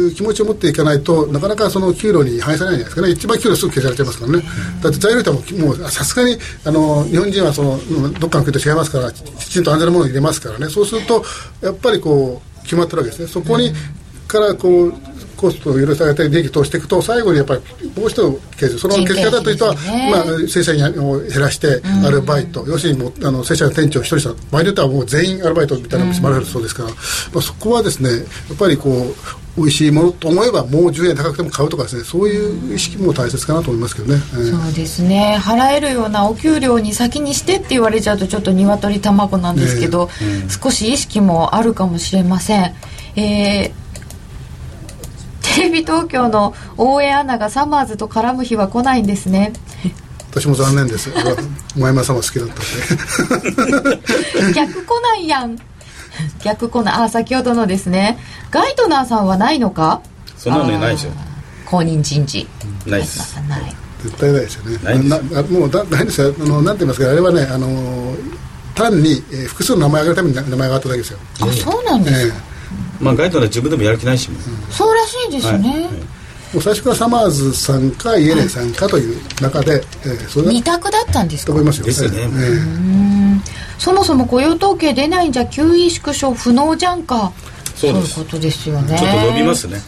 [0.09, 3.11] う気持ちを持っていかないとなかなかその給料に反映されないんじゃないですかね。
[3.11, 4.43] 一番給料すぐ消されちゃいますからね。
[4.83, 10.69] だって材料費はもうもうさすがにあの日本人はそのうんどっかの国と違いますからきちんと安全なものを入れますからね。
[10.71, 11.23] そうすると
[11.61, 13.29] やっぱりこう決まってるわけですね。
[13.29, 13.73] そこに
[14.29, 14.95] からこう
[15.43, 17.61] コストを許されて利益通していくと最後にやっぱり
[17.97, 18.79] もう一度削る。
[18.79, 27.03] その削り方としては、ね、まあ、正社員を減らしてアルバイト、うん、要するにもあの正社員の店長一人した場合によってはもう全員アルバイトみたいなのもあるそうですから、うん、ま
[27.37, 28.17] あ、そこはですねや
[28.55, 29.15] っぱりこう
[29.57, 35.37] 美味しいものと思えばもう10円高くても買うとかですねそういう意識も大切かなと思いますけどね、えー、そうですね。
[35.39, 42.75] 払えるようなお給料に先にしてって言われちゃうとちょっと鶏卵なんですけど、えーうん、少し意識もあるかもしれません。
[43.17, 43.82] えー
[45.55, 49.53] テレビ東京の大江アナがサマーズと絡む日は来ないんですね。
[50.31, 51.11] 私も残念です。
[51.77, 54.53] 前山さんは好きだったんで。
[54.55, 55.59] 逆来ないやん。
[56.43, 56.95] 逆来ない。
[57.05, 58.19] あ先ほどのですね。
[58.51, 60.01] ガイトナーさんはないのか？
[60.39, 61.13] そんなのないですよ。
[61.67, 62.49] 公認人事。
[62.87, 63.39] ないです。
[63.43, 63.75] ない。
[64.03, 65.09] 絶対ないですよね。
[65.09, 66.35] なもうだないですよ。
[66.41, 68.17] あのなんて言いますかあれはねあの
[68.75, 71.19] 単に、えー、複数の名前を挙げるために名前が上がっただけですよ。
[71.43, 72.52] あそうなんですか、えー
[73.03, 74.37] まあガイドは自分でもやる気ないし、うん、
[74.73, 75.83] そうらしいですね、はい。
[75.83, 75.93] はい。
[75.93, 75.99] も
[76.57, 81.47] う最初からサマーズさんかイエレンさんかという中で、えー、そ二択だったんですか？
[81.47, 81.85] と思いますよ。
[81.87, 83.41] ですよね、えー、
[83.79, 87.33] そもそも雇用統計出ないんじゃ給位縮小不能じゃんか。
[87.75, 88.97] そういうことですよね。
[88.99, 89.81] ちょっと伸びますね。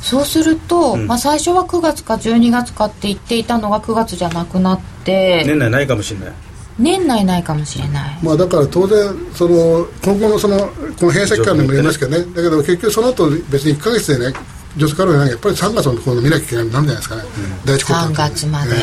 [0.00, 5.42] そうすると、うん、まあ、最初は9月か12月かって言っていたのが9月じゃなくなって。
[5.46, 6.32] 年内ないかもしれない
[6.78, 12.18] 年内ないかもしれない、まあ、だから当然その今後のそのこの閉鎖期間にもよりますけどね。
[12.34, 14.36] だけど結局その後別に1か月でね
[14.76, 16.64] 女性からやっぱり3月のところ見なきゃいけない。
[16.70, 18.74] なんじゃないですかね、うん、第一クォーター3月まで、え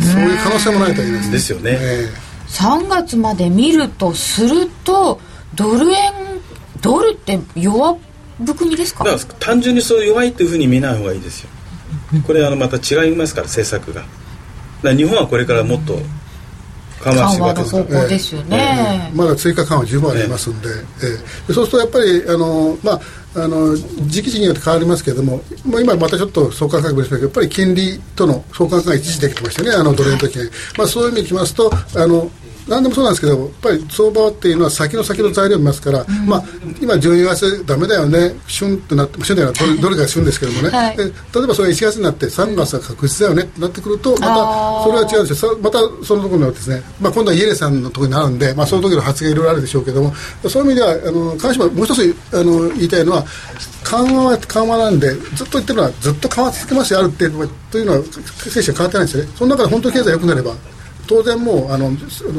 [0.00, 5.20] ー、そういう可能性もないといけないですよね、えー、3月まで見るとすると
[5.54, 6.12] ドル円
[6.80, 7.96] ドルって弱
[8.44, 9.04] 含みですか？
[9.04, 11.50] だから単純にそう弱いっていうふうに見ない方がいいですよ。
[12.26, 14.04] これあのまた違いますから政策が。
[14.82, 16.00] 日本はこれからもっと
[17.10, 23.00] 緩和の方向ですよね、まだ追加緩和十分ありますんで,、えー、そうするとやっぱりあの、まあ、
[23.34, 29.70] あの時期時によって変わりますけれども、まあ、今またちょっと相関関係ですけどやっぱり金利との相関が一致できてましたね。
[29.70, 32.30] あのドル円の時に、まあ、そういう意味でいきますとあの
[32.68, 36.44] 何でもそうなんですけどやっぱり相場っていうのは先の先の材料を見ますから、うん、まあ、
[36.80, 45.58] 今12月だめだよね旬ってなって旬ではどれが旬ですけどもね、はい、例えばそれが1月になって3月は確実だよねってなってくるとまたそれは違うんですよ。
[45.58, 50.12] またそのところのですね、まあ、今度はイエレさんのところになるんで、まあ、その時の発言いろいろあるでしょうけども
[50.48, 53.24] そういう意味ではあの関ももう一つあの言いたいのは
[53.84, 59.30] 緩和は緩和なんでずっと言ってるのはずっと緩和続けますよある程度というのは精神変わってないんですよね。
[59.34, 60.54] その中で本当に経済良くなれば
[61.12, 61.90] 当然もうあの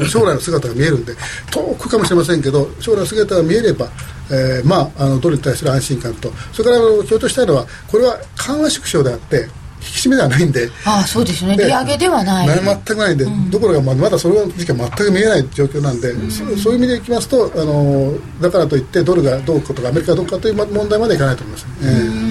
[0.08, 1.14] 将来の姿が見えるんで
[1.52, 3.88] 遠くかもしれませんけど将来の姿が見えれば、
[4.32, 9.48] えー、まああのドルに対する安心感とそれから強調したいのはこれは緩和縮小であって
[9.84, 11.58] 引き締めではないんでああそうですね。
[11.58, 12.48] 利上げではない。
[12.48, 22.23] 全くないんで、うん、どころかまだその時期は全く見えない状況なんで、うん、そそういう意味でいきますとあのだからといってドルがどうことかアメリカがどうかという問題までいかないと思います、ね、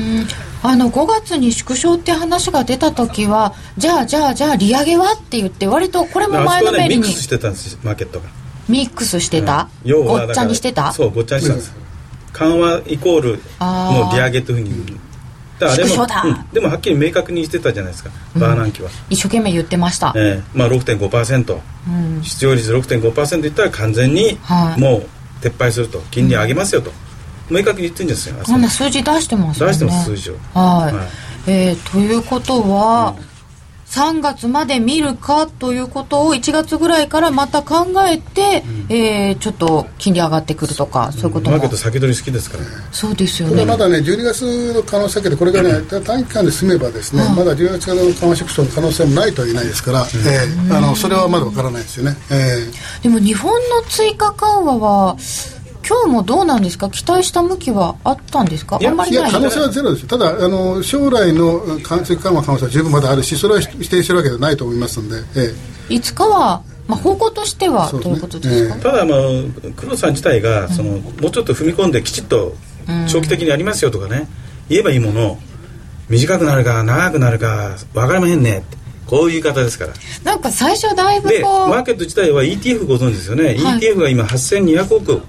[0.64, 8.28] あの5月に縮小って話が出た時はじゃあじゃあじゃあ利上げはって言って割とこれも前のめりに、ミックスしてたんですマーケットが。
[8.68, 10.92] ミックスしてた、うん、ごっちゃにしてた？
[10.92, 11.74] そうごっちゃにしたんです、
[12.32, 14.98] 緩和イコールもう利上げというふうに。
[15.58, 24.38] だあれも、うん、でもはっきり明確にしてたじゃないですか、バーナンキは、一生懸命言ってました、えーまあ6.5%、うん、失業率6.5%いったら完全に
[24.78, 25.06] もう
[25.40, 26.00] 撤廃すると。
[26.10, 26.92] 金利上げますよと、
[27.52, 29.66] 明確に言ってるんですよこんな数字出してますね。
[29.68, 30.34] 出してます数字を。
[30.54, 31.06] はい、はい、
[31.46, 33.32] えー、ということは、うん。
[33.92, 41.58] 3月まで見るかということを1月ぐらいからまた考えて、うん、えー、ちょっと金利上がってくるとか、そういうことも。
[41.58, 42.64] マーケット先取り好きですから。
[42.64, 43.66] ねそうですよね。
[43.66, 55.16] まだね12月の可能性だけどこれがね短期間で済めばですね、まだ12月の緩和縮小の可能性もないとは言えないですから、うん、えー、あのそれはまだわからないですよね、えー、でも日本の追加緩和は
[55.86, 56.90] 今日もどうなんですか？
[56.90, 58.78] 期待した向きはあったんですか？
[58.82, 65.54] あんまりない可能性はゼロですただあの将来の関税緩和可能性は十分まだあるしそれは否定してるわけではないと思いますので、え
[65.90, 72.54] え、いつかはまあ、方向としてはどういうことですか、えー、ただ、まあ、黒さん自体がその、うん、もうちょっと踏み込んできちっと
[73.08, 74.26] 長期的にやりますよとかね、
[74.68, 75.38] 言えばいいもの
[76.08, 78.64] 短くなるか長くなるか分かりませんね。
[79.06, 79.92] こういう言い方ですから。
[80.24, 85.22] なんか最初だいぶでマーケット自体は ETF ご存知ですよね、はい、ETF が今8200億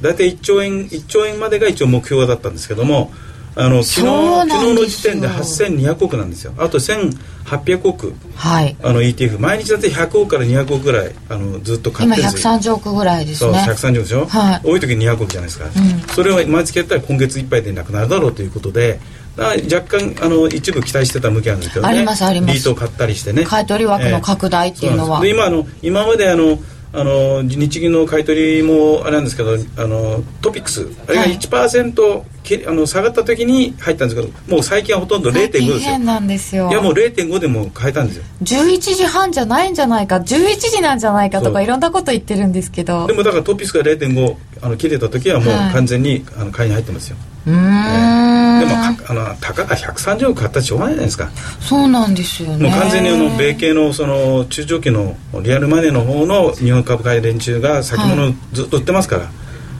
[0.00, 3.12] 大体1兆円1兆円までが一応目標だったんですけども
[3.58, 6.52] あの昨日昨日の時点で8200億なんですよ。
[6.58, 13.58] あと1800億、はい、あの ETF 毎日だって100億から200億ぐらいあのずっと買ってるんです今130億ぐらいですね。
[13.64, 19.00] そう130億でしょ、はい、多い時200億じゃないですか、うん、それを毎月やったら今月いっぱいでなくなるだろうということで
[19.38, 21.94] 若干あの一部期待してた向きあるんですけどね。
[21.94, 22.54] ありますあります。
[22.54, 23.44] リートを買ったりしてね。
[23.44, 26.58] 買取枠の拡大っていうのは、えー、で今あの今まであの
[26.92, 30.88] あの日銀の買い取りもあれなんですけどあのトピックス。
[31.06, 35.78] あれが1%、けあの下がった時に入ったんですけどもう最近はほとんど0.5ですよ。
[35.78, 36.68] 変なんですよ。
[36.70, 38.24] いやもう0.5でも変えたんですよ。
[38.42, 43.06] 11時半じゃないんじゃないか11時なんじゃないかとかいろんなこと言ってるんですけど。
[43.06, 47.16] でもだからトピックスが0.5あの切れた時はもう完全に、あの買いに入ってますよ
[47.46, 51.30] うーん、でもかあのたかが130億買ったらしょうがないじゃないですか。
[51.60, 52.68] そうなんですよね。
[52.68, 59.30] もう完全にあの米系のその中長期のリアルマネーの方の日本株買い連中が先物ずっと売ってますから、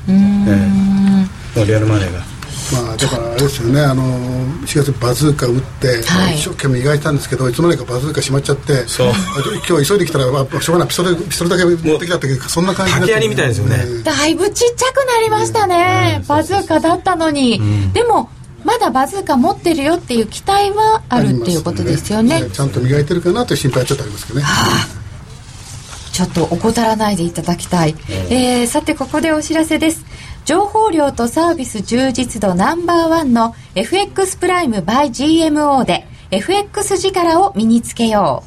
[0.08, 1.26] うーん、え。
[1.56, 2.35] もうリアルマネーが
[2.72, 4.02] まあ、だからあれですよねあの
[4.66, 6.36] 4月バズーカ打って、はい。
[6.36, 9.08] 一生懸命磨いたんですけどいつの間にかバズーカ閉まっちゃってそう。
[9.08, 9.12] あ
[9.68, 10.88] 今日急いできたら、まあ、しょうがない。
[10.88, 14.02] ピストルピストルだけ持ってきたってそんな感じになって竹槍みたいですよね。
[14.02, 17.60] だいぶちっちゃくなりましたね、バズーカだったのに、
[17.92, 18.30] でも
[18.64, 22.48] まだバズーカ持ってるよっていう期待はあるっていうことですよね。
[22.52, 24.46] ちゃんと磨いてるかなという心配はちょっとありますけどね、
[26.12, 27.94] ちょっと怠らないでいただきたい、
[28.30, 30.04] えーさてここでお知らせです
[30.46, 38.44] 情報量とサービス充実度ナンバーワンの FX プライム by GMO で FX 力を身につけよ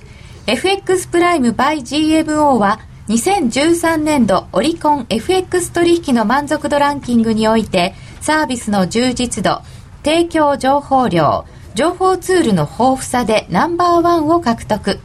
[0.48, 2.80] う FX プライム by GMO は
[3.10, 9.62] 2013年度オリコン FX 取引の満足度ランキングにおいてサービスの充実度
[10.06, 11.46] 提供情報量
[11.76, 15.00] 情報ツールの豊富さでナンバーワンを獲得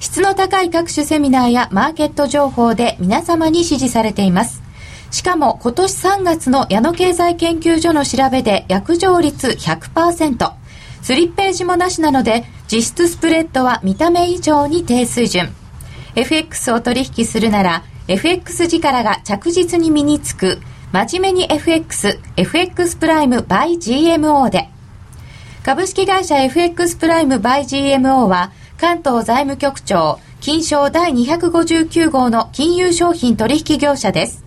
[0.00, 4.59] 質の高い各種セミナーやマーケット情報で皆様に支持されています。
[5.10, 10.52] しかも今年3月の矢野経済研究所の調べで約定率100%。
[11.02, 15.48] スリッページもなしなので実質スプレッドは見た目以上に低水準。
[16.14, 20.60] FX を取引するなら FX 力が着実に身につく
[20.92, 24.68] 真面目に FX、FX プライム by GMO で。
[25.64, 34.39] 株式会社 FX プライム by GMO は関東財務局長金賞第259号の金融商品取引業者です。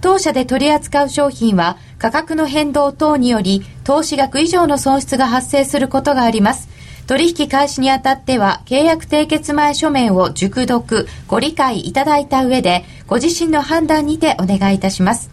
[0.00, 6.68] 当社で取り扱う商品は価格の変動等により投資額以上の損失が発生することがあります。
[7.06, 15.30] 取引開始にあたっては契約締結前書面を熟読、ご理解いただいた上でご自身の判断にてお願いいたします。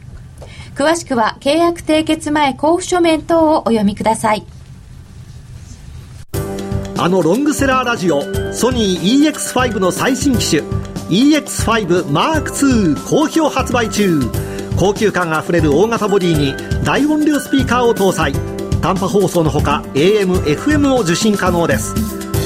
[0.76, 4.46] 詳しくは契約締結前交付書面等をお読みください。
[7.00, 10.64] あのロングセラーラジオソニー EX5 の最新機種
[11.10, 14.20] EX5M2 好評発売中
[14.78, 16.54] 高級感あふれる大型ボディに
[16.84, 18.32] 大音量スピーカーを搭載。
[18.80, 21.96] 短波放送のほか AM、FM を受信可能です。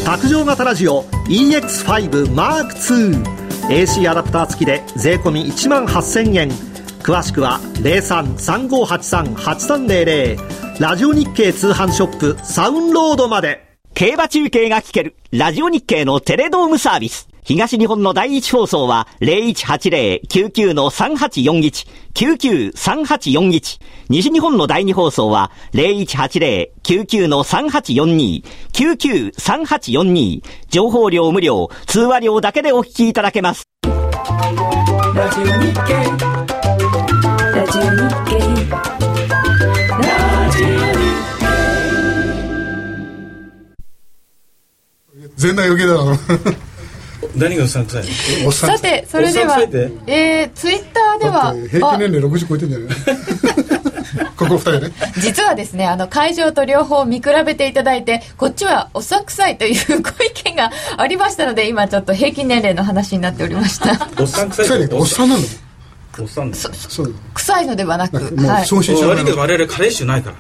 [0.06, 6.50] 卓上型ラジオ EX5M2AC アダプター付きで税込1万8000円。
[7.04, 13.71] 詳しくは0335838300ラジオ日経通販ショップサウンロードまで。
[13.94, 17.28] 競馬中継が聞ける、ラジオ日経のテレドームサービス。
[17.44, 23.82] 東日本の第一放送は0180-99-3841、99-3841。
[24.10, 30.42] 西日本の第二放送は0180-99-3842、99-3842。
[30.70, 33.64] 情報量無料、通話料だけでお聞きいただけます。
[33.84, 33.92] ラ
[35.30, 35.82] ジオ日経
[37.54, 37.88] ラジオ日
[38.30, 38.41] 経
[45.36, 46.18] 全然余計だな
[47.36, 49.60] 何がうさんくさいっさんさて、それでは
[50.08, 52.90] えー、ツイッターでは平均年齢60超えてんじゃない？
[54.38, 54.92] ここ二人ね。
[55.02, 64.10] あ実はですね、あの、会場と両方見比べていただいて、こっちはおっさん臭いというご意見がありましたので、今ちょっと平均年齢の話になっておりました。
[64.20, 65.42] おっさんくさい臭いねおっさんなの？
[66.20, 68.66] おっさん臭いのではなく、なんかもうはい。
[68.66, 70.38] 正真正悪いけど我々カレー臭ないから。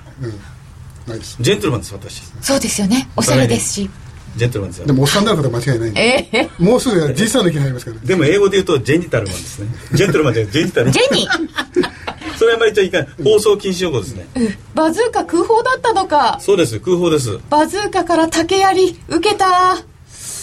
[1.08, 1.38] ないです。
[1.40, 2.22] ジェントルマンです私。
[2.42, 3.08] そうですよね。
[3.16, 3.90] おしゃれですし。
[4.36, 4.88] ジェントルマンですよ。
[4.88, 9.68] でもおっさんになることは間違いないええもうすぐじいさんの域になりますからでも英語で言うとジェニタルマンですね。
[9.94, 10.94] ジェントルマンじゃジェニタルマン。
[10.94, 11.92] ジェニー。
[12.38, 14.26] それはあんまり言っちゃいかん放送禁止用語ですね。
[14.74, 16.40] バズーカ空砲だったのか。
[16.42, 17.40] そうです空砲です。
[17.50, 19.78] バズーカから竹槍受けた。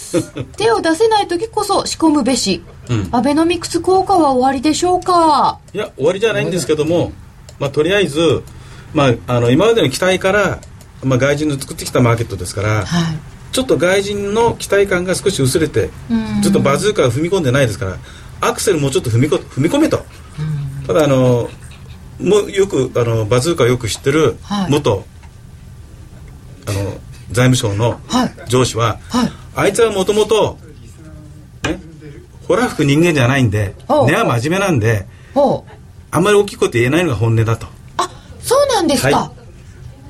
[0.57, 3.09] 手を出せない時こそ仕込むべし、うん。
[3.11, 5.59] アベノミクス効果は終わりでしょうか。
[5.73, 7.11] いや終わりじゃないんですけども、
[7.59, 8.43] まあ、とりあえず、
[8.93, 10.59] まあ、あの今までの期待から、
[11.03, 13.19] まあ、外人の作ってきたマーケットですから、はい
[13.51, 16.41] ちょっと外人の期待感が少し薄れて、うん。
[16.41, 17.97] ちょっとバズーカが踏み込んでないですから
[18.41, 20.05] アクセルもうちょっと踏みこ踏み込めと、
[20.87, 21.49] ただあの
[22.19, 24.71] もうよくあのバズーカをよく知ってるはい。
[24.71, 25.05] 元、
[26.67, 26.83] あの
[27.31, 28.33] 財務省のはい。
[28.47, 29.31] 上司は、はい。
[29.55, 30.57] あいつはもともと
[32.47, 33.75] ほら吹く人間じゃないんで
[34.07, 35.05] 根は真面目なんで
[36.11, 37.67] あんまり大きいこと言えないのが本音だと。
[37.97, 38.09] あ
[38.41, 39.31] そうなんですか、は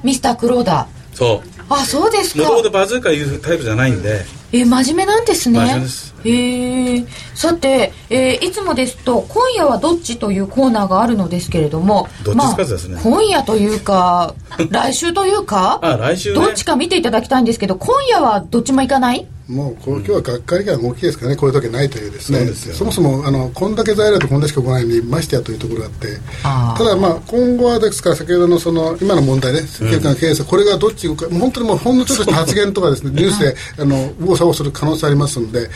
[0.03, 1.17] ミスタークローダー。
[1.17, 2.41] そあそうですか。
[2.41, 4.25] うもともとバズーカいうタイプじゃないんで。
[4.51, 5.59] えー、真面目なんですね。
[5.59, 6.15] 真面目です。
[6.23, 7.05] へえ
[7.35, 12.95] さて、えーいつもですと「今夜はどっち?」というコーナーがあるのですけれどもどっちつかずですね。
[12.95, 14.33] まあ、今夜というか
[14.69, 16.35] 来週というかあ来週ね。
[16.35, 19.27] どっちか見ていただきたいんですけど今夜はどっちも行かない？
[19.49, 35.67] もう今日はがっかりが大きいですからね、こういう時ないというですね、そうですよそもそもあのこんだけ材料とこんだけしか来ないのに、ましてやというところがあって、ただ、まあ、今後はですから、先ほどのその今の問題ね、世間の経営者、これがどっちか、もう本当にもうほんのちょっとした発言とかですね、ニュースであの右往左往する可能性ありますので、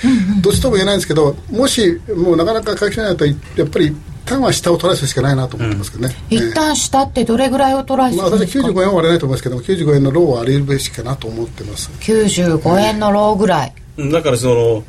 [0.41, 3.95] どっちとも言えないんですけど、もし、もうなかなか回復しないと、やっぱり一
[4.25, 6.15] 旦は下を取らせるしかないなと思いますけどね。
[6.29, 6.37] ええ。
[6.37, 11.89] 一旦下ってどれぐらいをトライすまあ、私はるんですか、95円は割れないと思いますけども、95円のローを割れるべきかなと思ってます。
[12.01, 14.11] 95円のローぐらい、うん。
[14.11, 14.83] だからその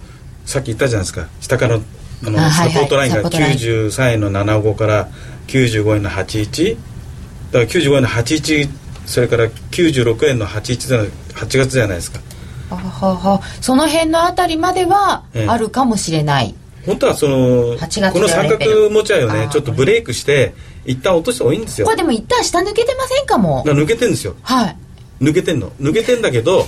[0.44, 1.28] さっき言ったじゃないですか。
[1.40, 1.82] 下からの
[2.26, 2.72] あのあはいはい。
[2.72, 3.58] サポートラインがサポートライン。
[3.58, 5.08] 93円の75から
[5.48, 6.76] 95円の81
[7.52, 8.68] だから95円の81
[9.06, 11.04] それから96円の81での
[11.34, 12.20] 8月じゃないですか。
[12.70, 13.42] あはは。
[13.60, 15.46] その辺のあたりまではええ。
[15.48, 16.54] あるかもしれない、
[16.86, 20.54] 本当はその8月この三角持ち合いをねちょっとブレイクして
[20.84, 21.86] 一旦落とした方がいいんですよ。
[21.86, 23.64] これでも一旦下抜けてませんかも。
[23.66, 24.76] 抜けてんですよはい。
[25.20, 25.70] 抜けてんの。
[25.80, 26.66] 抜けてんだけど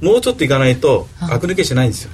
[0.00, 2.10] もうちょっといかないと悪抜けしないんですよ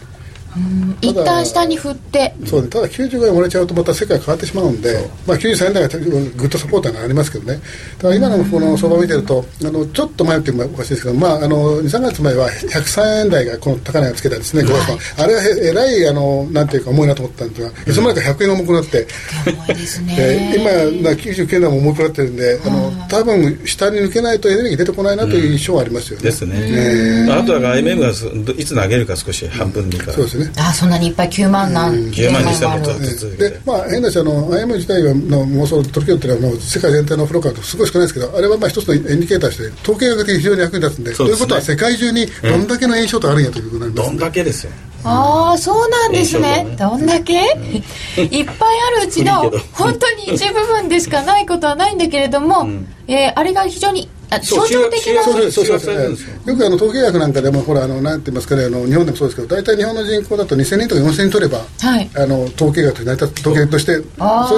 [1.00, 2.34] 一旦下に振って。
[2.46, 7.60] そうでただ95円割れちゃうとまた世界変わってしまうんで、まあ、93円台がグッドサポーターがありますけどね。
[7.98, 19.06] ただ今のこの相場を見てるとあのちょっと前っていうのもおかしいですけど、まあ、あの23月前は103円台がこの高値をつけたんですね、5月のあれはへえらいあのなんていうか重いなと思ったんですが、いつの間にか100円が重くなって、
[19.46, 20.16] 重いですね。
[20.16, 26.24] で今な99円台も重くなってるんであの多分下に抜けないとエネルギー出てこないなという印象はありますよね。
[26.24, 28.26] ですね、あとは IMM がす
[28.58, 32.84] いつ投げるか少し半分にから、そうですねあそんなにいっぱい9万何10万にしてもある。
[32.84, 41.46] ずっとでまあ、変な話あの IM 自体はの妄想取り組むっていうのはもう世界全体のフローカーとすごい少ないですけどあれはまあ一つのエンディケーターとして統計学的に非常に役に立つんでそうですね。
[41.46, 44.08] ということは世界中にどんだけの炎症とあるんやということになります。
[44.08, 44.72] どんだけですよ。
[45.04, 46.64] ああそうなんですね。
[46.70, 47.34] 印どんだけ？
[47.34, 48.56] いっぱい
[48.98, 52.68] あるうちの本当に一部分でしかないことはないんだけれども、
[53.08, 54.08] えーあれが非常に
[54.40, 55.22] 象徴的な。
[55.22, 55.62] そうそうそう。
[55.62, 62.10] そう集約されるんですよよくあの統計学なんかでもほらあのなんて言いますかねあの日本でもそうですけど大体日本の人口だと2000人とか4000人取れば、はい。
[62.16, 64.04] あの統計学と成り立つ統計としてそれ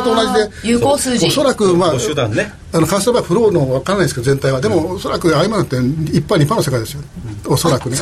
[0.02, 0.68] と同じで。
[0.68, 1.26] 有効数字。
[1.26, 4.60] おそらくまあご手段ねあのカスタマーフローの分からないですけど全体は。
[4.60, 7.02] でもおそらくあ今のって一般二般の世界ですよ
[7.46, 7.96] おそらくね。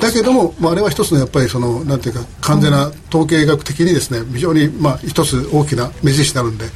[0.00, 6.66] だけども、まあ、あれは一つのやっぱりそのなんていうか完全な統計学的にですね非常にまあ一つ大きな目印になるんで。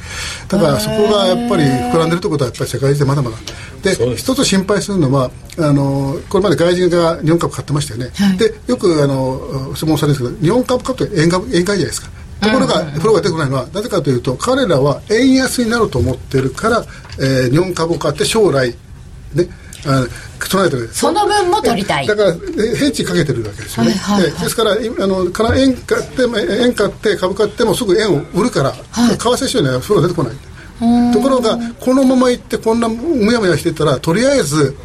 [0.47, 3.37] だからそこがやっぱり膨らんでるということはやっぱり世界中でまだまだ。
[3.83, 5.29] で一つ心配するのは
[5.59, 16.85] あのこれまで外人が日本株買ってましたよね、でよくあの質問されるんですけど日本株買うと円株円買いじゃないですかところが、フローが出てこないのは、なぜかというと、彼らは円安になると思ってるから、
[17.19, 18.75] えー日本株を買って将来、
[19.33, 19.47] ね、
[19.85, 20.05] あ
[20.53, 22.07] 備えてるその分も取りたい。
[22.07, 22.33] だから、え
[22.75, 23.91] ヘッジかけてるわけですよね。
[23.91, 24.31] はいはいはい。
[24.33, 28.79] でですから、いあのから円買っても、円買って株買ってもすぐ円を売るから、為
[29.15, 31.13] 替市場にはフローが出てこない。
[31.13, 34.75] ところが、このままいって、こんなむやむやしてたら、とりあえず、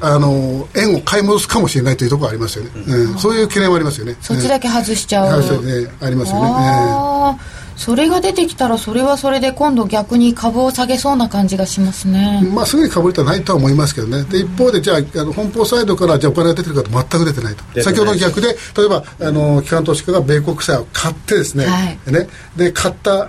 [0.00, 3.18] あの円を買い戻すかもしれないというところがありますよね、うん。
[3.18, 4.16] そういう懸念はありますよね。
[4.20, 5.88] そっちだけ外しちゃう、ね。
[6.00, 7.66] ありますよね。
[7.76, 21.98] それが出てきたらそれはそれで今度逆に株を下げそうな感じがしますね、まあ、すぐにかぶりとはないとは思いますけどね、で一方で、じゃあ、あの本邦サイドからじゃあお金が出てるかと全く出てないと、先ほどの逆で、例えばあの機関投資家が米国債を買ってですね、はい。
[22.12, 22.28] ね。
[22.56, 23.28] で買った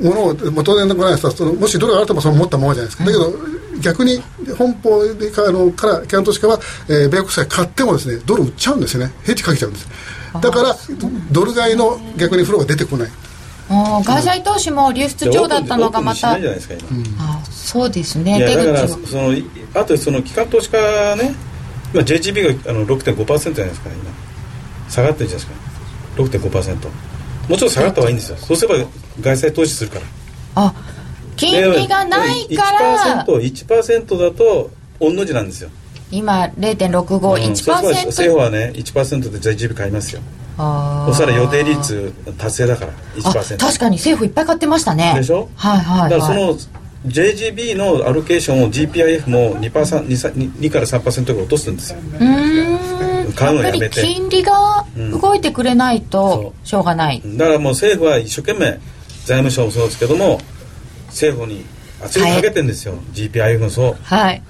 [0.00, 3.32] ものを、まあ当然のことなんですもしドルがあるともその持ったままじゃないですか、だけど、
[3.80, 4.22] 逆に
[4.58, 6.58] 本邦でかあのから機関投資家は、
[6.88, 9.88] えー米国債買ってもですねドル売っちゃうんですよね、ヘッジかけちゃうんです。
[10.40, 10.76] だから
[11.30, 13.10] ドル買いの逆にフローが出てこない。
[13.68, 16.36] 外債投資も流出超だったのがまた。
[17.50, 18.38] そうですね。
[18.38, 19.32] いや出だから口がその
[19.74, 21.34] あとその機関投資家ね
[21.92, 24.90] 今 JGB があの6.5%じゃないですか今。
[24.90, 26.38] 下がってるじゃないですか。
[26.38, 26.88] 6.5%
[27.48, 28.36] もちろん下がった方がいいんですよ。
[28.36, 30.02] そうすれば外債投資するから。
[30.56, 30.74] あ
[31.36, 34.70] 金利がないから、1%, 1だと
[35.00, 35.70] 御の字なんですよ、
[36.10, 40.20] 今0.651%、うん、そうすれば政府はね1%で JGB 買いますよ。
[40.56, 41.12] あー。
[41.14, 45.14] そら予定率達成だからあ1%確かに政府いっぱい買ってましたね。
[45.16, 45.48] でしょ？
[45.56, 46.10] はいはいはい。
[46.10, 46.58] だからその
[47.06, 51.98] JGB のアロケーションを GPIF も 2, 2, 2から3%ぐらい落とすんですよ。
[51.98, 53.32] うーん。
[53.34, 54.00] 買うのやめて。
[54.00, 54.86] 金利が
[55.20, 58.78] 動いてくれないとしょうがない、だからもう政府は一生懸命
[59.24, 60.40] 財務省もそうですけども
[61.14, 61.64] 政府に
[62.02, 64.42] 圧力かけてるんですよ、GPIF もそうはい。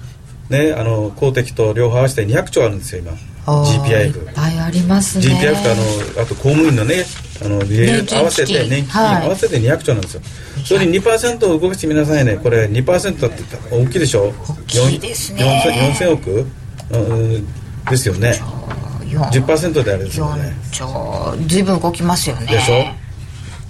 [0.49, 3.13] ねあの公的と両方合わせて200兆あるんですよ今。
[3.47, 5.25] あーい GPIF っぱいありますね。
[5.25, 5.75] GPIF とあ
[6.17, 7.05] のあと公務員のね
[7.43, 9.25] あの合わせて年金はい。
[9.27, 10.21] 合わせて200兆なんですよ。
[10.65, 12.37] それに2%を動かしてみなさいね。
[12.37, 14.33] これ2%だって大きいでしょ？
[14.47, 14.55] 大
[14.89, 15.61] きいですね。
[15.95, 16.47] 4000 4000億、
[16.91, 17.47] うん、
[17.89, 18.39] ですよね。
[19.05, 20.55] 10%であれですよね。
[20.71, 21.37] 4兆。
[21.47, 22.47] 随分動きますよね。
[22.47, 22.85] でしょ？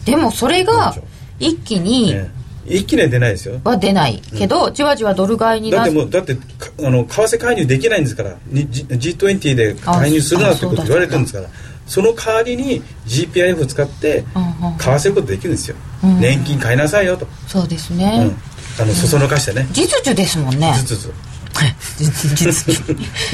[0.05, 1.03] でもそれが4兆
[1.39, 2.31] 一気にね
[2.65, 3.59] 一気には出ないですよ。
[3.63, 6.41] は出ないけど、じわじわドル買いになだってもうだってか
[6.79, 11.49] あの為替介入できないんですからに G- G20 で介入するなってこと言われてるんですから
[11.85, 17.99] その代わりに GPIF を使ってうんうん買わせることできるんですよ、うん年金買いなさいよと、そうですうん。
[17.99, 18.31] ね、
[18.79, 20.73] あのそそのかしてね、実需ですもんね。
[20.77, 21.13] ずつずつ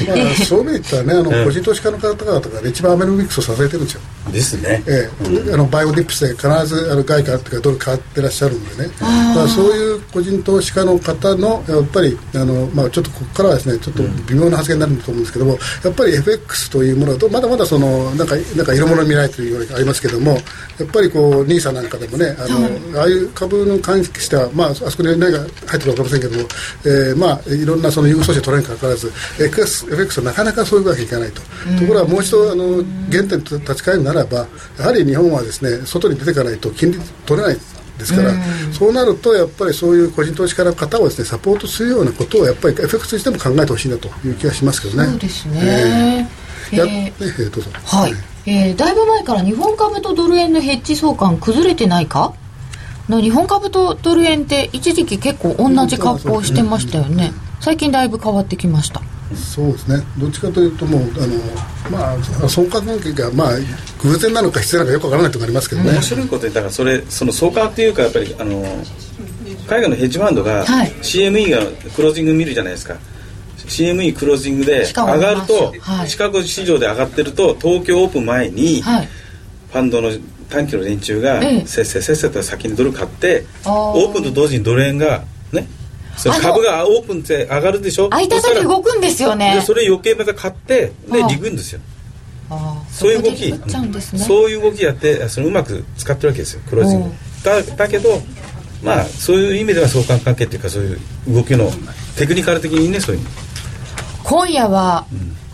[0.06, 4.00] まあ、そういう意味で言ったらねあの、うん個人投資家の方々が一番アベノミクスを支えてるんですよ。
[4.30, 5.08] ですね、え
[5.48, 5.52] え。
[5.52, 8.90] あの buy on dips で必ずあの外貨というかドル買ってらっしゃるんでね。
[8.98, 20.38] だからそういう個人投資家の方のやっぱりあの、まあ、ちょっとここからはですねちょっと微妙な発言になると思うんですけどもやっぱり FX というものとまだまだそのなんかなんか色物見ないというよりがありますけどもや
[20.84, 26.48] っぱりこう NISA なんかでもねあの、ああいう株の関係しては、まあ、あそこに何が入ってるか分かりませんけども、
[26.84, 29.10] えーまあ、いろんなその優遇措置を取れにかかわらず
[29.40, 31.40] FX, FX はなかなかそういうわけにいかないと、
[31.80, 34.46] ところがもう一度あの原点に立ち返るならば
[34.78, 37.56] やはり日本はですね外に出ていかないと金利取れない
[37.98, 38.32] ですから、
[38.72, 45.08] そうなるとやっぱりそういう個人投資家の方をですねサポートするようなことをやっぱり FX にしても考えてほしいなという気がしますけどね。
[45.08, 46.28] そうですね、
[46.70, 46.78] えー。
[46.78, 47.12] やえ
[47.50, 47.70] どうぞ。
[47.84, 48.14] はい、
[48.46, 52.32] えーだいぶ前から日本株とドル円のヘッジ相関崩れてないか？
[53.08, 57.32] の日本株とドル円って一時期結構同じ格好をしてましたよね
[57.62, 59.00] 最近だいぶ変わってきました。
[59.34, 61.36] そうですね、どっちかというと、もう、あの
[61.90, 63.50] まあ、相関関係が、まあ、
[64.02, 68.62] 偶然なのか必要なのかよくわからないところありますけどね、面白いことでだからそれその相関っていうかやっぱりあの
[69.66, 70.90] 海外のヘッジファンドがはい。
[71.00, 72.96] CME がクロージング見るじゃないですか。
[73.56, 76.08] CME クロージングで上がると、はい。
[76.10, 79.08] シカゴ市場で上がってると東京オープン前に、はい。
[79.70, 80.10] ファンドの
[80.50, 81.66] 短期の連中がええ。
[81.66, 85.66] せっせせっせと先にドル買ってオープンと同時にドル円がね
[86.40, 88.08] 株がオープンって上がるでしょ？
[88.12, 89.54] 間そしたらで動くんですよね。
[89.56, 91.80] でそれ余計また買ってであーリグんですよ。
[92.90, 93.50] そういう動き。
[94.18, 97.06] そういう動きやってそれをうまく使ってるわけですよクロージング。
[97.06, 97.12] うん。
[97.42, 98.20] だだけど
[98.82, 100.98] まあそういう意味では相関関係っていうかそういう
[101.28, 101.70] 動きの
[102.16, 103.26] テクニカル的にねそういう
[104.24, 105.06] 今夜は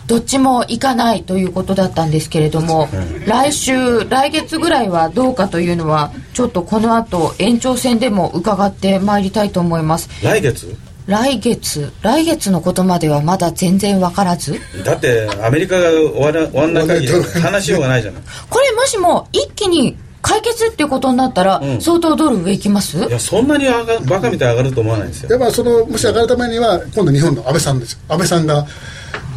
[0.09, 2.89] どっちも行かないということだったんですけれども、
[3.27, 10.09] 来週来月ぐらいはどうかというのはちょっとこの後延長戦でも伺ってまいりたいと思います。
[10.23, 10.75] 来月？
[11.05, 11.91] 来月。
[12.01, 14.59] 来月のことまではまだ全然わからず。
[14.83, 18.23] だってアメリカが終わら終わんない限り話しようがないじゃない。
[18.49, 21.79] これもしも一気に解決っていうことになったら、ん。
[21.81, 22.97] 相当ドル上行きます？
[22.97, 25.29] いやそんなに上がバカみたいに上がると思わないんですよ。
[25.29, 27.93] やっぱそのもし上がるためには、今度、日本の安倍さんです。
[27.93, 28.65] よ、安倍さんが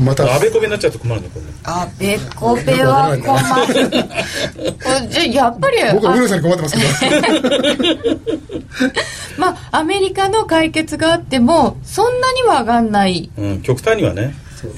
[0.00, 1.44] また、あべこべになっちゃうと困るのこれ。
[1.64, 3.90] あべこべは困る。
[5.08, 7.20] じゃあやっぱり僕はウルさんに困ってますけど、
[9.38, 13.30] まあアメリカの解決があってもそんなには上がんない。
[13.36, 14.34] うん極端にはね。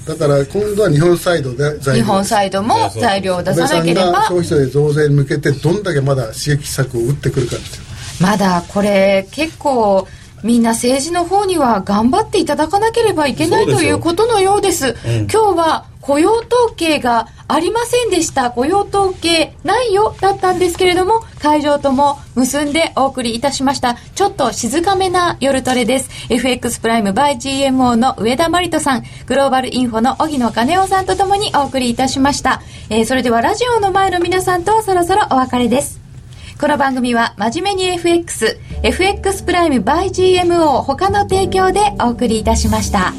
[0.06, 2.02] だから今度は日本サイドで材料。
[2.04, 4.12] 日本サイドも材料を出さなければ。
[4.12, 7.84] が消費税増税に向けて、どんだけまだ刺激策を打ってくるかですよ。
[8.20, 10.06] まだこれ結構
[10.44, 14.88] みんな政治の方には頑張っていただかなければいけないということのようです。
[14.88, 14.94] うん。
[15.22, 18.50] 今日は雇用統計がありませんでした。
[18.50, 23.96] 雇用統計ないよだったんですけれども会場とも結んでお送りいたしました。
[24.14, 26.10] ちょっと静かめな夜トレです。
[26.28, 36.03] FX プライム by GMO の上田真理人さんグローバルインフォの荻野金夫さんとともにお送りいたしました、えーそれではラジオの前の皆さんとそろそろお別れです
[36.60, 43.12] この番組は真面目に FX、FX プライム by GMO 他の提供でお送りいたしました。